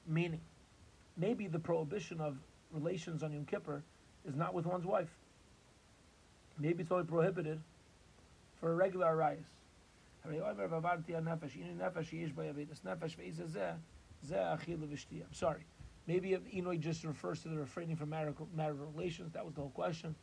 meaning 0.06 0.40
maybe 1.16 1.46
the 1.46 1.58
prohibition 1.58 2.20
of 2.20 2.36
relations 2.72 3.22
on 3.22 3.32
Yom 3.32 3.44
Kippur 3.44 3.82
is 4.26 4.34
not 4.34 4.54
with 4.54 4.66
one's 4.66 4.84
wife. 4.84 5.10
Maybe 6.58 6.82
it's 6.82 6.90
only 6.90 7.04
prohibited 7.04 7.60
for 8.60 8.72
a 8.72 8.74
regular 8.74 9.06
Arias. 9.06 9.46
I'm 10.24 10.32
sorry. 15.32 15.64
Maybe 16.06 16.38
Inoi 16.54 16.80
just 16.80 17.04
refers 17.04 17.42
to 17.42 17.48
the 17.48 17.56
refraining 17.56 17.96
from 17.96 18.10
marital, 18.10 18.48
marital 18.54 18.86
relations. 18.96 19.32
That 19.32 19.44
was 19.44 19.54
the 19.54 19.60
whole 19.60 19.70
question. 19.70 20.14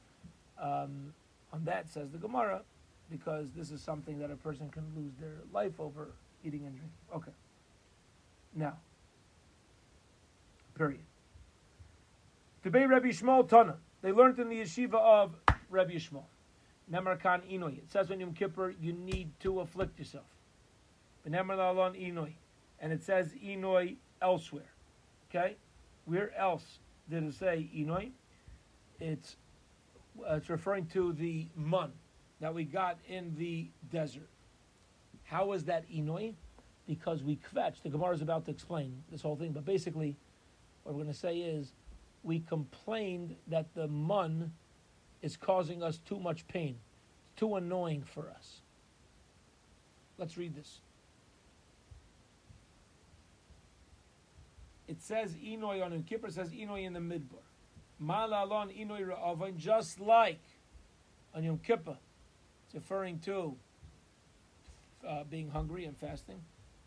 Um, 0.62 1.14
on 1.52 1.66
that 1.66 1.90
says 1.90 2.12
the 2.12 2.18
Gemara, 2.18 2.62
because 3.12 3.52
this 3.56 3.72
is 3.72 3.82
something 3.82 4.20
that 4.20 4.32
a 4.32 4.36
person 4.36 4.70
can 4.70 4.84
lose 4.96 5.14
their 5.20 5.38
life 5.52 5.80
over 5.80 6.10
eating 6.44 6.66
and 6.66 6.76
drinking. 6.76 6.92
Okay. 7.16 7.32
Now, 8.56 8.78
period. 10.76 11.02
Debate 12.64 12.90
Rabbi 12.90 13.10
Shmuel 13.10 13.48
Tana. 13.48 13.78
They 14.04 14.12
learned 14.12 14.38
in 14.38 14.50
the 14.50 14.60
yeshiva 14.60 14.96
of 14.96 15.34
Rabbi 15.70 15.94
Shmuel. 15.94 16.26
Nemar 16.92 17.20
Khan 17.20 17.42
Inoi. 17.50 17.78
It 17.78 17.90
says 17.90 18.12
on 18.12 18.20
Yom 18.20 18.34
Kippur 18.34 18.76
you 18.80 18.92
need 18.92 19.32
to 19.40 19.62
afflict 19.62 19.98
yourself. 19.98 20.26
Nemar 21.28 21.58
Lalon 21.58 21.94
Inoi. 21.94 22.34
And 22.82 22.92
it 22.92 23.02
says 23.02 23.34
Inoi 23.44 23.96
elsewhere. 24.22 24.70
Okay? 25.30 25.56
Where 26.04 26.38
else 26.38 26.80
did 27.10 27.24
it 27.24 27.34
say 27.34 27.70
Inoi? 27.76 28.12
It's, 29.00 29.38
uh, 30.30 30.36
it's 30.36 30.50
referring 30.50 30.86
to 30.88 31.14
the 31.14 31.48
mun 31.56 31.94
that 32.42 32.54
we 32.54 32.66
got 32.66 32.98
in 33.08 33.34
the 33.38 33.70
desert. 33.90 34.28
How 35.24 35.46
was 35.46 35.64
that 35.64 35.90
Inoi? 35.90 36.34
Because 36.86 37.24
we 37.24 37.38
kvetch. 37.38 37.82
The 37.82 37.90
Gemara 37.90 38.14
is 38.14 38.22
about 38.22 38.44
to 38.46 38.52
explain 38.52 39.02
this 39.10 39.22
whole 39.22 39.38
thing, 39.38 39.54
but 39.54 39.64
basically, 39.64 40.18
what 40.84 40.94
we're 40.94 41.04
going 41.04 41.14
to 41.14 41.18
say 41.18 41.38
is 41.38 41.72
we 42.24 42.40
complained 42.40 43.36
that 43.48 43.74
the 43.76 43.88
mun 43.88 44.54
is 45.22 45.38
causing 45.38 45.84
us 45.84 46.00
too 46.00 46.20
much 46.20 46.48
pain. 46.48 46.78
It's 47.26 47.40
too 47.40 47.56
annoying 47.56 48.04
for 48.04 48.30
us. 48.30 48.62
Let's 50.18 50.38
read 50.38 50.56
this. 50.56 50.80
It 54.88 55.02
says 55.02 55.36
Inoi 55.36 55.84
on 55.84 55.92
Yom 55.92 56.04
Kippur, 56.04 56.30
says 56.30 56.50
Inoi 56.50 56.86
in 56.86 56.94
the 56.94 57.00
midbar. 57.00 57.42
Malalon 58.02 58.70
Inoi 58.78 59.08
Ra'avon, 59.08 59.58
just 59.58 60.00
like 60.00 60.42
on 61.34 61.44
Yom 61.44 61.60
Kippur. 61.60 61.98
It's 62.66 62.76
referring 62.76 63.20
to 63.20 63.56
uh, 65.08 65.24
being 65.30 65.50
hungry 65.50 65.86
and 65.86 65.98
fasting. 65.98 66.40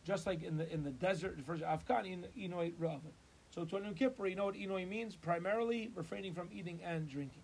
Just 0.04 0.26
like 0.26 0.42
in 0.42 0.56
the 0.56 0.72
in 0.72 0.84
the 0.84 0.90
desert, 0.90 1.38
first 1.44 1.62
Afghan 1.62 2.26
Inoi 2.38 2.72
Ra'avon. 2.74 3.12
So 3.56 3.64
to 3.64 3.76
Yom 3.82 3.94
Kippur, 3.94 4.26
you 4.26 4.36
know 4.36 4.44
what 4.44 4.54
Inoi 4.54 4.86
means? 4.86 5.16
Primarily 5.16 5.90
refraining 5.94 6.34
from 6.34 6.50
eating 6.52 6.78
and 6.84 7.08
drinking. 7.08 7.40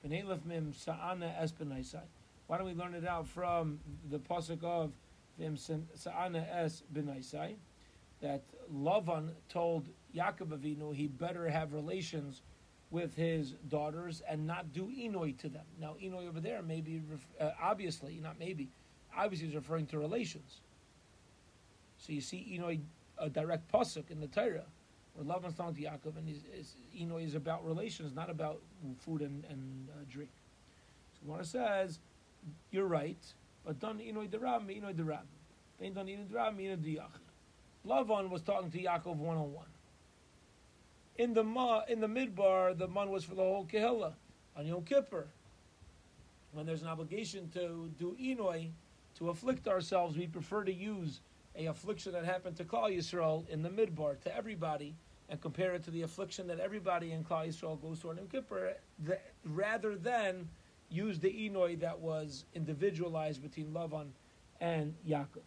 Why 0.00 0.16
don't 2.56 2.66
we 2.66 2.72
learn 2.72 2.94
it 2.94 3.06
out 3.06 3.28
from 3.28 3.78
the 4.10 4.18
pasuk 4.18 4.64
of 4.64 4.92
Vim 5.38 5.58
Sa'ana 5.58 6.46
Es 6.50 6.82
B'naisai? 6.94 7.56
That 8.22 8.42
Lavan 8.74 9.32
told 9.50 9.90
Yaakov 10.16 10.48
Avinu 10.48 10.94
he 10.94 11.08
better 11.08 11.46
have 11.46 11.74
relations 11.74 12.40
with 12.90 13.14
his 13.14 13.52
daughters 13.68 14.22
and 14.26 14.46
not 14.46 14.72
do 14.72 14.86
Inoi 14.86 15.36
to 15.40 15.50
them. 15.50 15.66
Now, 15.78 15.94
Inoi 16.02 16.26
over 16.26 16.40
there, 16.40 16.62
maybe, 16.62 17.02
uh, 17.38 17.50
obviously, 17.62 18.18
not 18.22 18.38
maybe, 18.38 18.70
obviously 19.14 19.48
is 19.48 19.54
referring 19.54 19.84
to 19.88 19.98
relations. 19.98 20.62
So 21.98 22.14
you 22.14 22.22
see 22.22 22.58
Inoi, 22.58 22.80
a 23.18 23.28
direct 23.28 23.70
pasuk 23.70 24.10
in 24.10 24.20
the 24.20 24.26
Torah 24.26 24.64
Lavan's 25.18 25.54
talking 25.54 25.74
to 25.74 25.82
Yaakov, 25.82 26.16
and 26.16 26.28
he's, 26.28 26.74
you 26.92 27.06
know, 27.06 27.18
is 27.18 27.34
about 27.34 27.66
relations, 27.66 28.14
not 28.14 28.30
about 28.30 28.60
food 28.98 29.20
and, 29.20 29.44
and 29.50 29.88
uh, 29.90 30.04
drink. 30.10 30.30
So 31.14 31.26
Gemara 31.26 31.44
says, 31.44 31.98
you're 32.70 32.86
right, 32.86 33.18
but 33.64 33.78
don 33.80 33.98
inoy 33.98 34.28
deram, 34.28 34.66
inoy 34.66 34.94
deram. 34.94 35.26
Then 35.78 35.92
don 35.92 36.06
inoy 36.06 36.26
deram, 36.28 36.56
inoy 36.56 36.78
diyach. 36.78 37.20
Lavan 37.86 38.30
was 38.30 38.42
talking 38.42 38.70
to 38.70 38.78
Yaakov 38.78 39.16
one 39.16 39.36
on 39.36 39.52
one. 39.52 39.66
In 41.16 41.34
the 41.34 41.44
ma, 41.44 41.82
in 41.88 42.00
the 42.00 42.06
midbar, 42.06 42.76
the 42.76 42.88
man 42.88 43.10
was 43.10 43.24
for 43.24 43.34
the 43.34 43.42
whole 43.42 43.66
kehillah 43.70 44.14
on 44.56 44.66
Yom 44.66 44.84
Kippur. 44.84 45.26
When 46.52 46.66
there's 46.66 46.82
an 46.82 46.88
obligation 46.88 47.50
to 47.50 47.90
do 47.98 48.16
inoy, 48.20 48.70
to 49.18 49.28
afflict 49.28 49.68
ourselves, 49.68 50.16
we 50.16 50.26
prefer 50.26 50.64
to 50.64 50.72
use 50.72 51.20
a 51.56 51.66
affliction 51.66 52.12
that 52.12 52.24
happened 52.24 52.56
to 52.56 52.64
Klal 52.64 52.96
Yisrael 52.96 53.48
in 53.48 53.62
the 53.62 53.68
midbar 53.68 54.20
to 54.20 54.36
everybody 54.36 54.94
and 55.28 55.40
compare 55.40 55.74
it 55.74 55.84
to 55.84 55.90
the 55.90 56.02
affliction 56.02 56.46
that 56.48 56.58
everybody 56.58 57.12
in 57.12 57.24
Klal 57.24 57.48
Yisrael 57.48 57.80
goes 57.80 58.00
through 58.00 58.10
on 58.10 58.16
Yom 58.16 58.26
Kippur, 58.26 58.74
the, 59.04 59.18
rather 59.44 59.96
than 59.96 60.48
use 60.90 61.20
the 61.20 61.28
Inoi 61.28 61.78
that 61.80 61.98
was 61.98 62.44
individualized 62.54 63.42
between 63.42 63.68
Lavan 63.68 64.08
and 64.60 64.94
Yaakov. 65.08 65.42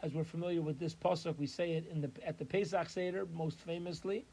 As 0.00 0.14
we're 0.14 0.24
familiar 0.24 0.62
with 0.62 0.78
this 0.78 0.94
pasuk, 0.94 1.36
we 1.38 1.46
say 1.46 1.72
it 1.72 1.86
in 1.90 2.00
the 2.00 2.10
at 2.24 2.38
the 2.38 2.44
Pesach 2.44 2.88
Seder 2.88 3.26
most 3.34 3.58
famously. 3.58 4.24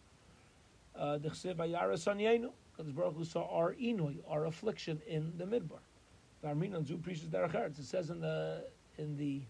Uh, 0.95 1.17
because 1.17 2.91
Baruch 2.93 3.15
Hu 3.15 3.23
saw 3.23 3.47
our 3.49 3.73
Inoi, 3.73 4.17
our 4.27 4.45
affliction 4.45 5.01
in 5.07 5.33
the 5.37 5.45
Midbar. 5.45 5.79
It 6.43 7.75
says 7.83 8.09
in 8.09 8.19
the 8.19 8.65
in 8.97 9.17
the 9.17 9.41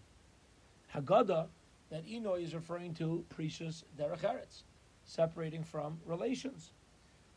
Haggadah 0.94 1.46
that 1.90 2.06
Inoi 2.06 2.42
is 2.42 2.54
referring 2.54 2.94
to 2.94 3.24
precious 3.28 3.84
derech 3.98 4.20
eretz, 4.20 4.62
separating 5.04 5.62
from 5.62 5.98
relations, 6.06 6.72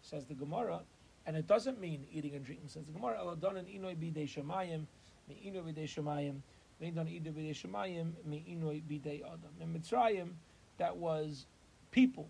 says 0.02 0.26
the 0.26 0.34
Gemara, 0.34 0.82
and 1.26 1.38
it 1.38 1.48
doesn't 1.48 1.80
mean 1.80 2.06
eating 2.12 2.36
and 2.36 2.46
drinking. 2.46 2.68
Says 2.68 2.86
the 2.86 2.92
Gemara, 2.92 3.20
Eladon 3.20 3.58
and 3.58 3.68
Inoi 3.68 3.96
bidei 3.96 4.28
shemayim, 4.28 4.86
me 5.28 5.40
Inoi 5.46 5.62
bidei 5.62 5.84
shemayim, 5.84 6.38
me 6.80 6.92
don 6.92 7.06
Inoi 7.06 7.34
bidei 7.34 7.52
shemayim, 7.52 8.12
me 8.26 8.44
Inoi 8.50 8.82
bidei 8.82 9.22
adam. 9.22 9.52
In 9.62 9.74
Mitzrayim, 9.74 10.30
that 10.78 10.96
was 10.96 11.46
people, 11.92 12.28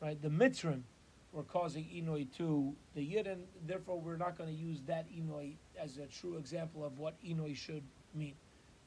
right? 0.00 0.20
The 0.22 0.28
Mitzrim 0.28 0.82
were 1.32 1.42
causing 1.42 1.84
Inoi 1.84 2.26
to 2.38 2.74
the 2.94 3.02
Yid, 3.02 3.26
and 3.26 3.42
therefore 3.66 4.00
we're 4.00 4.16
not 4.16 4.38
going 4.38 4.48
to 4.48 4.56
use 4.56 4.80
that 4.86 5.06
Inoi 5.12 5.52
as 5.78 5.98
a 5.98 6.06
true 6.06 6.36
example 6.36 6.84
of 6.84 6.98
what 6.98 7.14
Inoi 7.22 7.54
should 7.54 7.82
mean. 8.14 8.34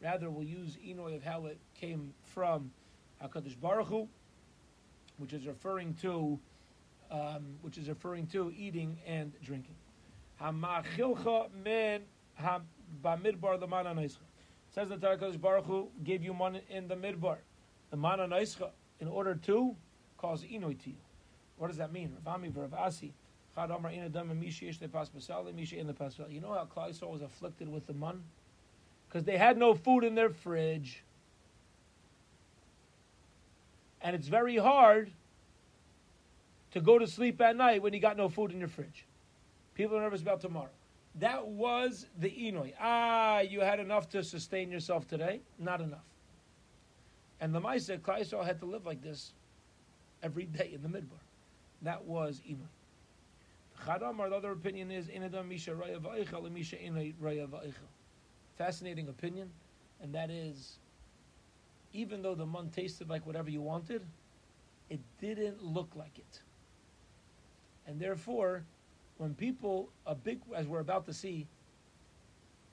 Rather, 0.03 0.29
we'll 0.29 0.43
use 0.43 0.77
Inoy 0.85 1.15
of 1.15 1.23
how 1.23 1.45
it 1.45 1.57
came 1.79 2.13
from 2.23 2.71
Hakadosh 3.23 3.59
Baruch 3.59 3.87
Hu, 3.87 4.09
which 5.17 5.31
is 5.31 5.47
referring 5.47 5.93
to, 6.01 6.37
um, 7.09 7.55
which 7.61 7.77
is 7.77 7.87
referring 7.87 8.27
to 8.27 8.51
eating 8.57 8.99
and 9.07 9.31
drinking. 9.41 9.75
Hamachilcha 10.41 11.47
min 11.63 12.01
bamidbar 13.01 13.61
lemana 13.61 13.95
noischa. 13.95 14.17
Says 14.71 14.89
the 14.89 14.97
Hakadosh 14.97 15.39
Baruch 15.39 15.65
Hu 15.65 15.89
gave 16.03 16.21
you 16.21 16.33
money 16.33 16.61
in 16.69 16.87
the 16.89 16.95
midbar, 16.95 17.37
the 17.89 17.97
mana 17.97 18.27
noischa, 18.27 18.71
in 18.99 19.07
order 19.07 19.35
to 19.35 19.75
cause 20.17 20.43
inoy 20.43 20.77
to 20.83 20.89
you. 20.89 20.97
What 21.57 21.67
does 21.67 21.77
that 21.77 21.93
mean? 21.93 22.17
Ravami 22.25 22.51
v'Ravasi. 22.51 23.13
You 23.55 23.67
know 26.41 26.53
how 26.53 26.67
Klal 26.75 27.11
was 27.11 27.21
afflicted 27.21 27.69
with 27.69 27.85
the 27.85 27.93
mun? 27.93 28.23
Because 29.13 29.25
they 29.25 29.37
had 29.37 29.59
no 29.59 29.75
food 29.75 30.03
in 30.03 30.15
their 30.15 30.31
fridge. 30.31 31.03
And 34.01 34.15
it's 34.15 34.27
very 34.27 34.57
hard 34.57 35.11
to 36.71 36.81
go 36.81 36.97
to 36.97 37.05
sleep 37.05 37.39
at 37.39 37.55
night 37.55 37.83
when 37.83 37.93
you 37.93 37.99
got 37.99 38.17
no 38.17 38.27
food 38.27 38.51
in 38.51 38.57
your 38.57 38.69
fridge. 38.69 39.05
People 39.75 39.97
are 39.97 40.01
nervous 40.01 40.23
about 40.23 40.41
tomorrow. 40.41 40.71
That 41.19 41.45
was 41.45 42.07
the 42.19 42.29
Inoy. 42.29 42.73
Ah, 42.81 43.41
you 43.41 43.59
had 43.59 43.79
enough 43.79 44.09
to 44.09 44.23
sustain 44.23 44.71
yourself 44.71 45.07
today? 45.07 45.41
Not 45.59 45.79
enough. 45.79 46.05
And 47.39 47.53
the 47.53 47.61
Maisa, 47.61 47.99
Klal 47.99 48.43
had 48.43 48.59
to 48.61 48.65
live 48.65 48.87
like 48.87 49.03
this 49.03 49.33
every 50.23 50.45
day 50.45 50.71
in 50.73 50.81
the 50.81 50.89
midbar. 50.89 51.21
That 51.83 52.03
was 52.05 52.41
Inoy. 52.49 52.57
Chadamar, 53.85 54.31
the 54.31 54.37
other 54.37 54.53
opinion 54.53 54.89
is 54.89 55.05
Inadam 55.05 55.49
Misha 55.49 55.71
Raya 55.71 55.99
Va'icha 55.99 56.51
Misha 56.51 56.77
Inay 56.77 57.13
Raya 57.21 57.47
Va'icha. 57.47 57.73
Fascinating 58.57 59.07
opinion, 59.07 59.49
and 60.01 60.13
that 60.13 60.29
is 60.29 60.77
even 61.93 62.21
though 62.21 62.35
the 62.35 62.45
mun 62.45 62.69
tasted 62.69 63.09
like 63.09 63.25
whatever 63.25 63.49
you 63.49 63.61
wanted, 63.61 64.01
it 64.89 64.99
didn't 65.19 65.63
look 65.63 65.91
like 65.95 66.17
it. 66.17 66.41
And 67.87 67.99
therefore, 67.99 68.65
when 69.17 69.35
people, 69.35 69.89
a 70.05 70.15
big, 70.15 70.39
as 70.55 70.67
we're 70.67 70.79
about 70.79 71.05
to 71.05 71.13
see, 71.13 71.47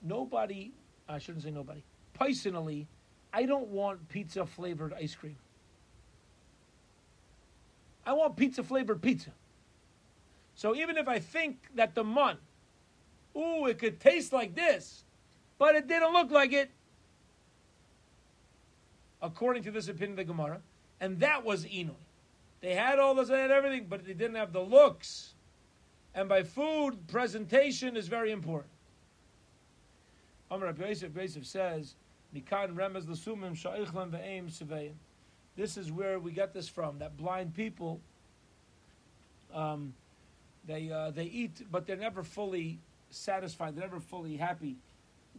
nobody, 0.03 0.73
I 1.09 1.19
shouldn't 1.19 1.45
say 1.45 1.51
nobody, 1.51 1.83
personally, 2.15 2.89
I 3.33 3.45
don't 3.45 3.69
want 3.69 4.09
pizza 4.09 4.47
flavored 4.47 4.95
ice 4.95 5.15
cream. 5.15 5.37
I 8.07 8.15
want 8.15 8.37
pizza 8.37 8.63
flavored 8.63 9.03
pizza. 9.03 9.31
So 10.55 10.75
even 10.75 10.97
if 10.97 11.09
I 11.09 11.19
think 11.19 11.59
that 11.75 11.95
the 11.95 12.05
mun, 12.05 12.39
ooh, 13.37 13.67
it 13.67 13.79
could 13.79 14.01
taste 14.01 14.33
like 14.33 14.55
this, 14.55 15.05
but 15.61 15.77
it 15.77 15.87
didn't 15.87 16.15
look 16.15 16.31
like 16.31 16.55
it, 16.55 16.71
according 19.21 19.63
to 19.65 19.71
this 19.71 19.89
opinion 19.89 20.13
of 20.13 20.17
the 20.17 20.25
Gemara, 20.25 20.59
and 21.03 21.21
that 21.21 21.45
was 21.45 21.67
Inui. 21.67 21.91
They 22.63 22.75
had 22.75 22.99
all 22.99 23.15
this, 23.15 23.29
they 23.29 23.39
had 23.39 23.51
everything, 23.51 23.87
but 23.89 24.07
they 24.07 24.15
didn't 24.15 24.37
have 24.37 24.55
the 24.55 24.63
looks. 24.63 25.35
And 26.15 26.31
by 26.31 26.45
food, 26.45 27.07
presentation 27.09 27.95
is 27.95 28.09
very 28.09 28.33
important. 28.33 28.73
Amr 30.51 30.73
Yosef 30.73 31.13
says, 31.47 31.95
Mikan 32.35 32.75
remez 32.75 33.07
l'sumim 33.07 33.55
sha'ichlan 33.55 34.11
ve'eim 34.11 34.51
seveim. 34.51 34.93
This 35.57 35.77
is 35.77 35.93
where 35.93 36.19
we 36.19 36.33
get 36.33 36.55
this 36.55 36.69
from, 36.69 36.99
that 37.01 37.19
blind 37.19 37.55
people 37.55 38.01
um, 39.55 39.93
they 40.67 40.91
uh, 40.91 41.11
they 41.11 41.25
eat, 41.25 41.67
but 41.71 41.87
they're 41.87 41.97
never 41.97 42.23
fully 42.23 42.79
satisfied. 43.11 43.75
They're 43.75 43.85
never 43.85 43.99
fully 43.99 44.37
happy 44.37 44.77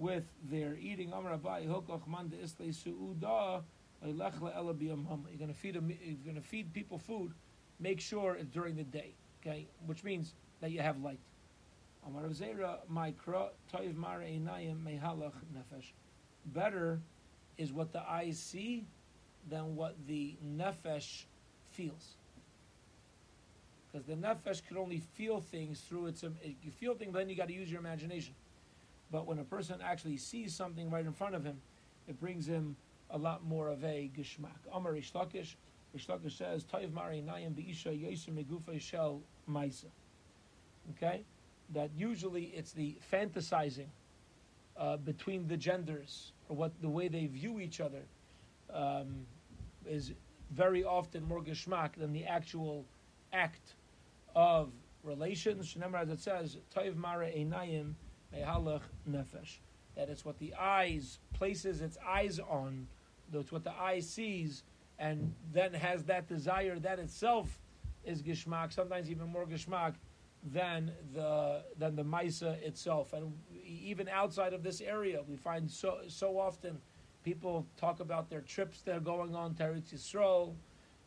with 0.01 0.23
their 0.49 0.75
eating. 0.75 1.09
You're 1.09 1.21
going 5.37 5.47
to 5.47 5.53
feed 5.53 5.75
you're 5.75 6.15
going 6.25 6.35
to 6.35 6.41
feed 6.41 6.73
people 6.73 6.97
food. 6.97 7.33
Make 7.79 7.99
sure 7.99 8.35
it's 8.35 8.49
during 8.49 8.75
the 8.75 8.83
day, 8.83 9.13
okay? 9.41 9.67
Which 9.85 10.03
means 10.03 10.33
that 10.59 10.71
you 10.71 10.81
have 10.81 11.01
light. 11.01 11.19
Better 16.45 16.99
is 17.57 17.71
what 17.71 17.93
the 17.93 18.01
eyes 18.09 18.39
see 18.39 18.85
than 19.49 19.75
what 19.75 19.95
the 20.07 20.35
nefesh 20.43 21.25
feels 21.71 22.15
because 23.91 24.05
the 24.07 24.15
nefesh 24.15 24.65
can 24.65 24.77
only 24.77 25.01
feel 25.13 25.41
things 25.41 25.81
through 25.81 26.07
its. 26.07 26.23
You 26.23 26.71
feel 26.79 26.95
things, 26.95 27.11
but 27.11 27.19
then 27.19 27.29
you 27.29 27.35
got 27.35 27.47
to 27.47 27.53
use 27.53 27.69
your 27.69 27.79
imagination. 27.79 28.33
But 29.11 29.27
when 29.27 29.39
a 29.39 29.43
person 29.43 29.79
actually 29.83 30.17
sees 30.17 30.55
something 30.55 30.89
right 30.89 31.05
in 31.05 31.13
front 31.13 31.35
of 31.35 31.43
him, 31.43 31.61
it 32.07 32.19
brings 32.19 32.47
him 32.47 32.77
a 33.09 33.17
lot 33.17 33.43
more 33.43 33.67
of 33.67 33.83
a 33.83 34.09
geshmak. 34.17 34.59
Amar 34.73 34.93
Reish 34.93 35.11
Lakish, 35.11 35.55
Ishlakish 35.95 36.37
says, 36.37 36.63
"Toiv 36.63 36.93
mari 36.93 37.21
nayim 37.21 37.53
beisha 37.53 37.91
yosem 37.91 38.43
megufa 38.43 38.79
shel 38.79 39.21
maisa." 39.49 39.91
Okay, 40.91 41.23
that 41.73 41.91
usually 41.95 42.45
it's 42.45 42.71
the 42.71 42.97
fantasizing 43.11 43.89
uh, 44.77 44.97
between 44.97 45.47
the 45.47 45.57
genders 45.57 46.31
or 46.47 46.55
what 46.55 46.71
the 46.81 46.89
way 46.89 47.07
they 47.07 47.27
view 47.27 47.59
each 47.59 47.81
other 47.81 48.03
um, 48.73 49.25
is 49.85 50.13
very 50.51 50.83
often 50.83 51.23
more 51.23 51.41
geshmak 51.41 51.95
than 51.95 52.13
the 52.13 52.25
actual 52.25 52.85
act 53.33 53.75
of 54.35 54.71
relations. 55.03 55.73
Shemar, 55.73 56.01
as 56.01 56.09
it 56.09 56.19
says, 56.19 56.57
Toiv 56.73 56.95
Mara 56.95 57.29
Einayim 57.29 57.93
Mehalach 58.35 58.81
Nefesh. 59.09 59.59
That 59.95 60.09
it's 60.09 60.23
what 60.23 60.39
the 60.39 60.53
eyes 60.55 61.19
places 61.33 61.81
its 61.81 61.97
eyes 62.07 62.39
on, 62.39 62.87
that's 63.31 63.51
what 63.51 63.63
the 63.63 63.73
eye 63.73 63.99
sees, 63.99 64.63
and 64.99 65.33
then 65.53 65.73
has 65.73 66.03
that 66.05 66.27
desire. 66.27 66.79
That 66.79 66.99
itself 66.99 67.59
is 68.05 68.21
gishmak. 68.21 68.71
Sometimes 68.71 69.09
even 69.09 69.27
more 69.27 69.45
gishmak 69.45 69.95
than 70.43 70.91
the 71.13 71.63
than 71.77 71.95
the 71.95 72.03
Maisa 72.03 72.61
itself. 72.63 73.13
And 73.13 73.33
even 73.65 74.07
outside 74.07 74.53
of 74.53 74.63
this 74.63 74.81
area, 74.81 75.21
we 75.27 75.35
find 75.35 75.69
so 75.69 75.99
so 76.07 76.39
often 76.39 76.77
people 77.23 77.67
talk 77.77 77.99
about 77.99 78.29
their 78.29 78.41
trips 78.41 78.81
they're 78.81 78.99
going 78.99 79.35
on 79.35 79.55
to 79.55 79.63
Eretz 79.63 79.93
Yisrael. 79.93 80.53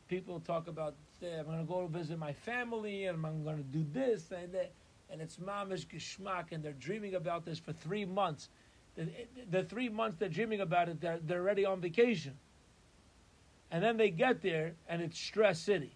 People 0.09 0.41
talk 0.41 0.69
about 0.69 0.95
I'm 1.23 1.47
going 1.47 1.59
to 1.59 1.65
go 1.65 1.87
visit 1.87 2.19
my 2.19 2.35
family, 2.35 3.07
and 3.07 3.25
I'm 3.25 3.45
going 3.45 3.57
to 3.57 3.63
do 3.63 3.85
this 3.93 4.31
and 4.31 4.53
that. 4.53 4.73
And 5.11 5.21
it's 5.21 5.37
mamish 5.37 5.87
geschmack, 5.87 6.53
and 6.53 6.63
they're 6.63 6.73
dreaming 6.73 7.15
about 7.15 7.45
this 7.45 7.59
for 7.59 7.73
three 7.73 8.05
months. 8.05 8.49
The, 8.97 9.09
the 9.51 9.63
three 9.63 9.89
months 9.89 10.17
they're 10.19 10.29
dreaming 10.29 10.61
about 10.61 10.89
it, 10.89 11.01
they're, 11.01 11.19
they're 11.23 11.41
already 11.41 11.65
on 11.65 11.81
vacation. 11.81 12.35
And 13.71 13.83
then 13.83 13.97
they 13.97 14.11
get 14.11 14.43
there, 14.43 14.75
and 14.89 15.03
it's 15.03 15.19
stress 15.19 15.61
city. 15.61 15.95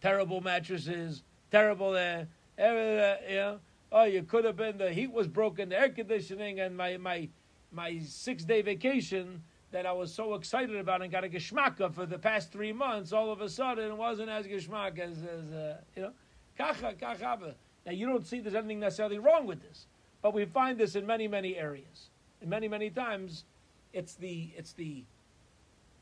Terrible 0.00 0.40
mattresses, 0.40 1.22
terrible, 1.50 1.94
uh, 1.94 2.24
you 2.58 3.34
know, 3.34 3.58
oh, 3.92 4.04
you 4.04 4.22
could 4.22 4.44
have 4.44 4.56
been, 4.56 4.76
the 4.76 4.92
heat 4.92 5.12
was 5.12 5.28
broken, 5.28 5.68
the 5.68 5.78
air 5.78 5.88
conditioning, 5.88 6.60
and 6.60 6.76
my, 6.76 6.96
my, 6.96 7.28
my 7.72 7.98
six 8.00 8.44
day 8.44 8.60
vacation 8.62 9.42
that 9.70 9.86
I 9.86 9.92
was 9.92 10.14
so 10.14 10.34
excited 10.34 10.76
about 10.76 11.02
and 11.02 11.10
got 11.10 11.24
a 11.24 11.28
geschmacka 11.28 11.92
for 11.92 12.06
the 12.06 12.18
past 12.18 12.52
three 12.52 12.72
months, 12.72 13.12
all 13.12 13.32
of 13.32 13.40
a 13.40 13.48
sudden 13.48 13.90
it 13.90 13.96
wasn't 13.96 14.28
as 14.28 14.46
geschmack 14.46 14.98
as, 14.98 15.18
as 15.18 15.52
uh, 15.52 15.78
you 15.96 16.02
know, 16.02 16.12
kacha. 16.56 17.54
Now 17.86 17.92
you 17.92 18.06
don't 18.06 18.26
see 18.26 18.40
there's 18.40 18.54
anything 18.54 18.80
necessarily 18.80 19.18
wrong 19.18 19.46
with 19.46 19.62
this, 19.62 19.86
but 20.22 20.34
we 20.34 20.44
find 20.46 20.78
this 20.78 20.96
in 20.96 21.06
many, 21.06 21.28
many 21.28 21.56
areas. 21.56 22.10
And 22.40 22.50
many, 22.50 22.68
many 22.68 22.90
times, 22.90 23.44
it's 23.92 24.14
the 24.14 24.50
it's 24.56 24.72
the 24.72 25.04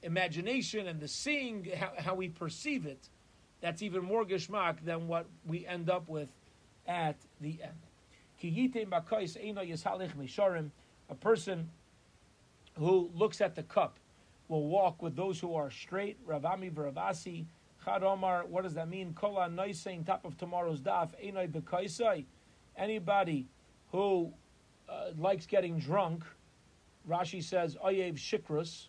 imagination 0.02 0.88
and 0.88 1.00
the 1.00 1.08
seeing 1.08 1.68
how, 1.76 1.92
how 1.96 2.14
we 2.14 2.28
perceive 2.28 2.86
it 2.86 3.08
that's 3.60 3.82
even 3.82 4.04
more 4.04 4.24
geschmack 4.24 4.84
than 4.84 5.06
what 5.06 5.26
we 5.46 5.64
end 5.66 5.88
up 5.88 6.08
with 6.08 6.28
at 6.86 7.16
the 7.40 7.60
end. 7.62 7.72
A 11.10 11.14
person 11.14 11.70
who 12.76 13.10
looks 13.14 13.40
at 13.40 13.54
the 13.54 13.62
cup 13.62 13.98
will 14.48 14.66
walk 14.66 15.00
with 15.00 15.14
those 15.14 15.38
who 15.38 15.54
are 15.54 15.70
straight. 15.70 16.18
Rav 16.26 16.44
Ami 16.44 16.70
v'Rav 16.70 16.96
Asi. 16.96 17.46
Chad 17.84 18.02
what 18.02 18.62
does 18.62 18.74
that 18.74 18.88
mean? 18.88 19.12
Kola 19.14 19.48
Noising, 19.48 20.04
top 20.04 20.24
of 20.24 20.36
tomorrow's 20.36 20.80
daf. 20.80 21.10
Einoi 21.24 21.48
Bekaisai. 21.48 22.24
Anybody 22.76 23.46
who 23.90 24.32
uh, 24.88 25.10
likes 25.18 25.46
getting 25.46 25.78
drunk, 25.78 26.24
Rashi 27.08 27.42
says, 27.42 27.76
Oyev 27.84 28.14
Shikrus. 28.14 28.86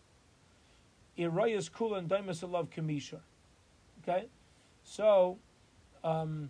Irayas 1.18 1.72
Kulan 1.72 2.08
Daimas 2.08 2.50
love 2.50 2.70
Kamisha. 2.70 3.20
Okay? 4.02 4.28
So, 4.84 5.38
um, 6.04 6.50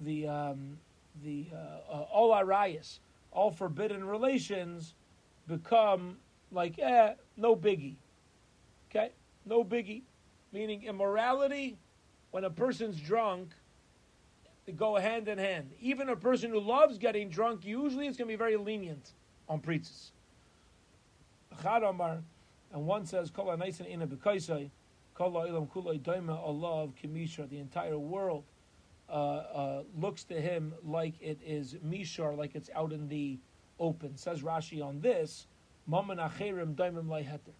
the 0.00 0.26
um, 0.26 0.78
the 1.22 1.46
uh, 1.52 1.92
uh, 1.92 2.02
all 2.12 2.32
arayas, 2.32 2.98
all 3.32 3.50
forbidden 3.50 4.04
relations, 4.04 4.94
become 5.46 6.16
like, 6.50 6.78
eh, 6.78 7.14
no 7.36 7.54
biggie. 7.56 7.96
Okay? 8.90 9.10
No 9.46 9.64
biggie. 9.64 10.02
Meaning 10.52 10.84
immorality, 10.84 11.78
when 12.30 12.44
a 12.44 12.50
person's 12.50 12.98
drunk, 13.00 13.52
they 14.66 14.72
go 14.72 14.96
hand 14.96 15.28
in 15.28 15.38
hand. 15.38 15.70
Even 15.80 16.08
a 16.08 16.16
person 16.16 16.50
who 16.50 16.60
loves 16.60 16.98
getting 16.98 17.28
drunk, 17.28 17.64
usually 17.64 18.06
it's 18.06 18.16
going 18.16 18.28
to 18.28 18.32
be 18.32 18.36
very 18.36 18.56
lenient 18.56 19.12
on 19.48 19.60
preachers. 19.60 20.12
Chad 21.62 21.82
and 21.82 22.86
one 22.86 23.06
says 23.06 23.30
Kol 23.30 23.46
Anaisin 23.46 23.90
Ina 23.90 24.06
Bekaisai, 24.06 24.70
Kol 25.14 25.32
Ilam 25.32 25.68
Kulai 25.70 26.00
Daima 26.00 26.38
Allah 26.38 26.84
of 26.84 26.94
Kimisha. 26.94 27.48
The 27.48 27.58
entire 27.58 27.98
world 27.98 28.44
uh, 29.08 29.12
uh, 29.12 29.82
looks 29.96 30.24
to 30.24 30.40
him 30.40 30.74
like 30.84 31.14
it 31.20 31.38
is 31.44 31.74
Mishar, 31.86 32.36
like 32.36 32.54
it's 32.54 32.70
out 32.74 32.92
in 32.92 33.08
the 33.08 33.38
open. 33.80 34.16
Says 34.16 34.42
Rashi 34.42 34.84
on 34.84 35.00
this, 35.00 35.46
Maman 35.86 36.18
Acherim 36.18 36.74
Daimim 36.74 37.06
Heter. 37.06 37.54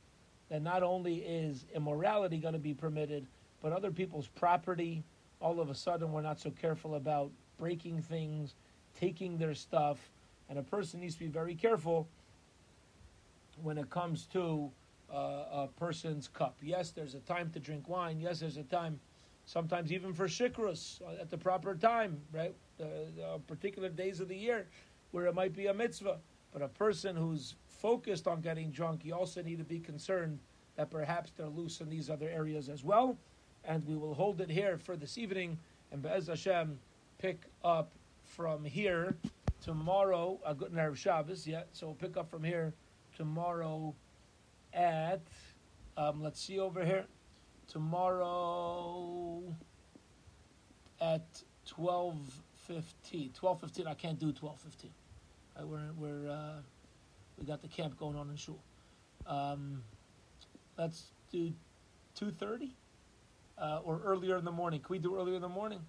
That 0.51 0.62
not 0.62 0.82
only 0.82 1.16
is 1.16 1.66
immorality 1.74 2.38
going 2.38 2.55
to 2.55 2.59
be 2.59 2.74
permitted, 2.74 3.26
but 3.61 3.72
other 3.72 3.90
people's 3.90 4.28
property, 4.28 5.05
all 5.40 5.61
of 5.61 5.68
a 5.68 5.74
sudden 5.74 6.12
we're 6.12 6.22
not 6.22 6.40
so 6.40 6.51
careful 6.51 6.94
about 6.94 7.30
breaking 7.59 8.03
things, 8.03 8.55
taking 8.99 9.36
their 9.36 9.55
stuff, 9.55 9.99
and 10.49 10.59
a 10.59 10.62
person 10.62 11.01
needs 11.01 11.14
to 11.14 11.20
be 11.20 11.26
very 11.26 11.55
careful 11.55 12.09
when 13.62 13.76
it 13.76 13.90
comes 13.90 14.26
to 14.32 14.70
uh, 15.12 15.16
a 15.53 15.68
person's 15.78 16.28
cup. 16.28 16.57
Yes, 16.62 16.90
there's 16.90 17.14
a 17.14 17.20
time 17.20 17.51
to 17.51 17.61
drink 17.61 17.88
wine. 17.88 18.20
Yes, 18.20 18.40
there's 18.40 18.57
a 18.57 18.62
time, 18.62 19.01
sometimes 19.44 19.92
even 19.92 20.12
for 20.12 20.28
shikrus 20.28 21.01
uh, 21.03 21.20
at 21.20 21.30
the 21.30 21.38
proper 21.38 21.74
time, 21.74 22.20
right? 22.32 22.55
Uh, 22.80 23.38
particular 23.46 23.88
days 23.88 24.20
of 24.20 24.28
the 24.28 24.36
year 24.36 24.66
where 25.11 25.26
it 25.26 25.34
might 25.34 25.55
be 25.55 25.66
a 25.66 25.74
mitzvah. 25.74 26.18
But 26.53 26.62
a 26.62 26.68
person 26.68 27.16
who's 27.16 27.55
focused 27.66 28.26
on 28.26 28.40
getting 28.40 28.70
drunk, 28.70 29.05
you 29.05 29.14
also 29.14 29.42
need 29.42 29.59
to 29.59 29.64
be 29.64 29.78
concerned 29.78 30.38
that 30.76 30.90
perhaps 30.90 31.32
they're 31.36 31.49
loose 31.49 31.80
in 31.80 31.88
these 31.88 32.09
other 32.09 32.28
areas 32.28 32.68
as 32.68 32.84
well. 32.84 33.16
And 33.64 33.86
we 33.86 33.96
will 33.96 34.14
hold 34.14 34.40
it 34.40 34.51
here 34.51 34.78
for 34.78 34.96
this 34.96 35.18
evening, 35.18 35.59
and 35.92 36.03
Be'ez 36.03 36.28
Hashem 36.28 36.78
pick 37.18 37.42
up 37.64 37.90
from 38.24 38.64
here 38.64 39.16
tomorrow. 39.61 40.38
A 40.46 40.55
good 40.55 40.72
Erev 40.72 40.96
Shabbos, 40.96 41.46
yeah. 41.46 41.62
So 41.72 41.86
we'll 41.86 41.96
pick 41.96 42.16
up 42.16 42.30
from 42.30 42.44
here 42.44 42.72
tomorrow 43.16 43.94
at 44.72 45.20
um, 45.96 46.22
let's 46.22 46.40
see 46.40 46.61
over 46.61 46.84
here 46.84 47.05
tomorrow 47.66 49.42
at 51.01 51.42
12.15 51.68 53.32
12.15 53.32 53.86
i 53.86 53.94
can't 53.94 54.18
do 54.18 54.32
12.15 54.32 54.90
uh, 55.59 55.66
we're, 55.66 55.92
we're 55.96 56.30
uh, 56.30 56.61
we 57.38 57.46
got 57.46 57.62
the 57.62 57.68
camp 57.68 57.98
going 57.98 58.16
on 58.16 58.30
in 58.30 58.36
shul. 58.36 58.59
Um, 59.26 59.82
let's 60.76 61.12
do 61.30 61.52
2.30 62.18 62.70
uh, 63.59 63.80
or 63.84 64.00
earlier 64.04 64.36
in 64.36 64.44
the 64.44 64.52
morning. 64.52 64.80
Can 64.80 64.92
we 64.92 64.98
do 64.98 65.16
earlier 65.16 65.36
in 65.36 65.42
the 65.42 65.48
morning 65.48 65.80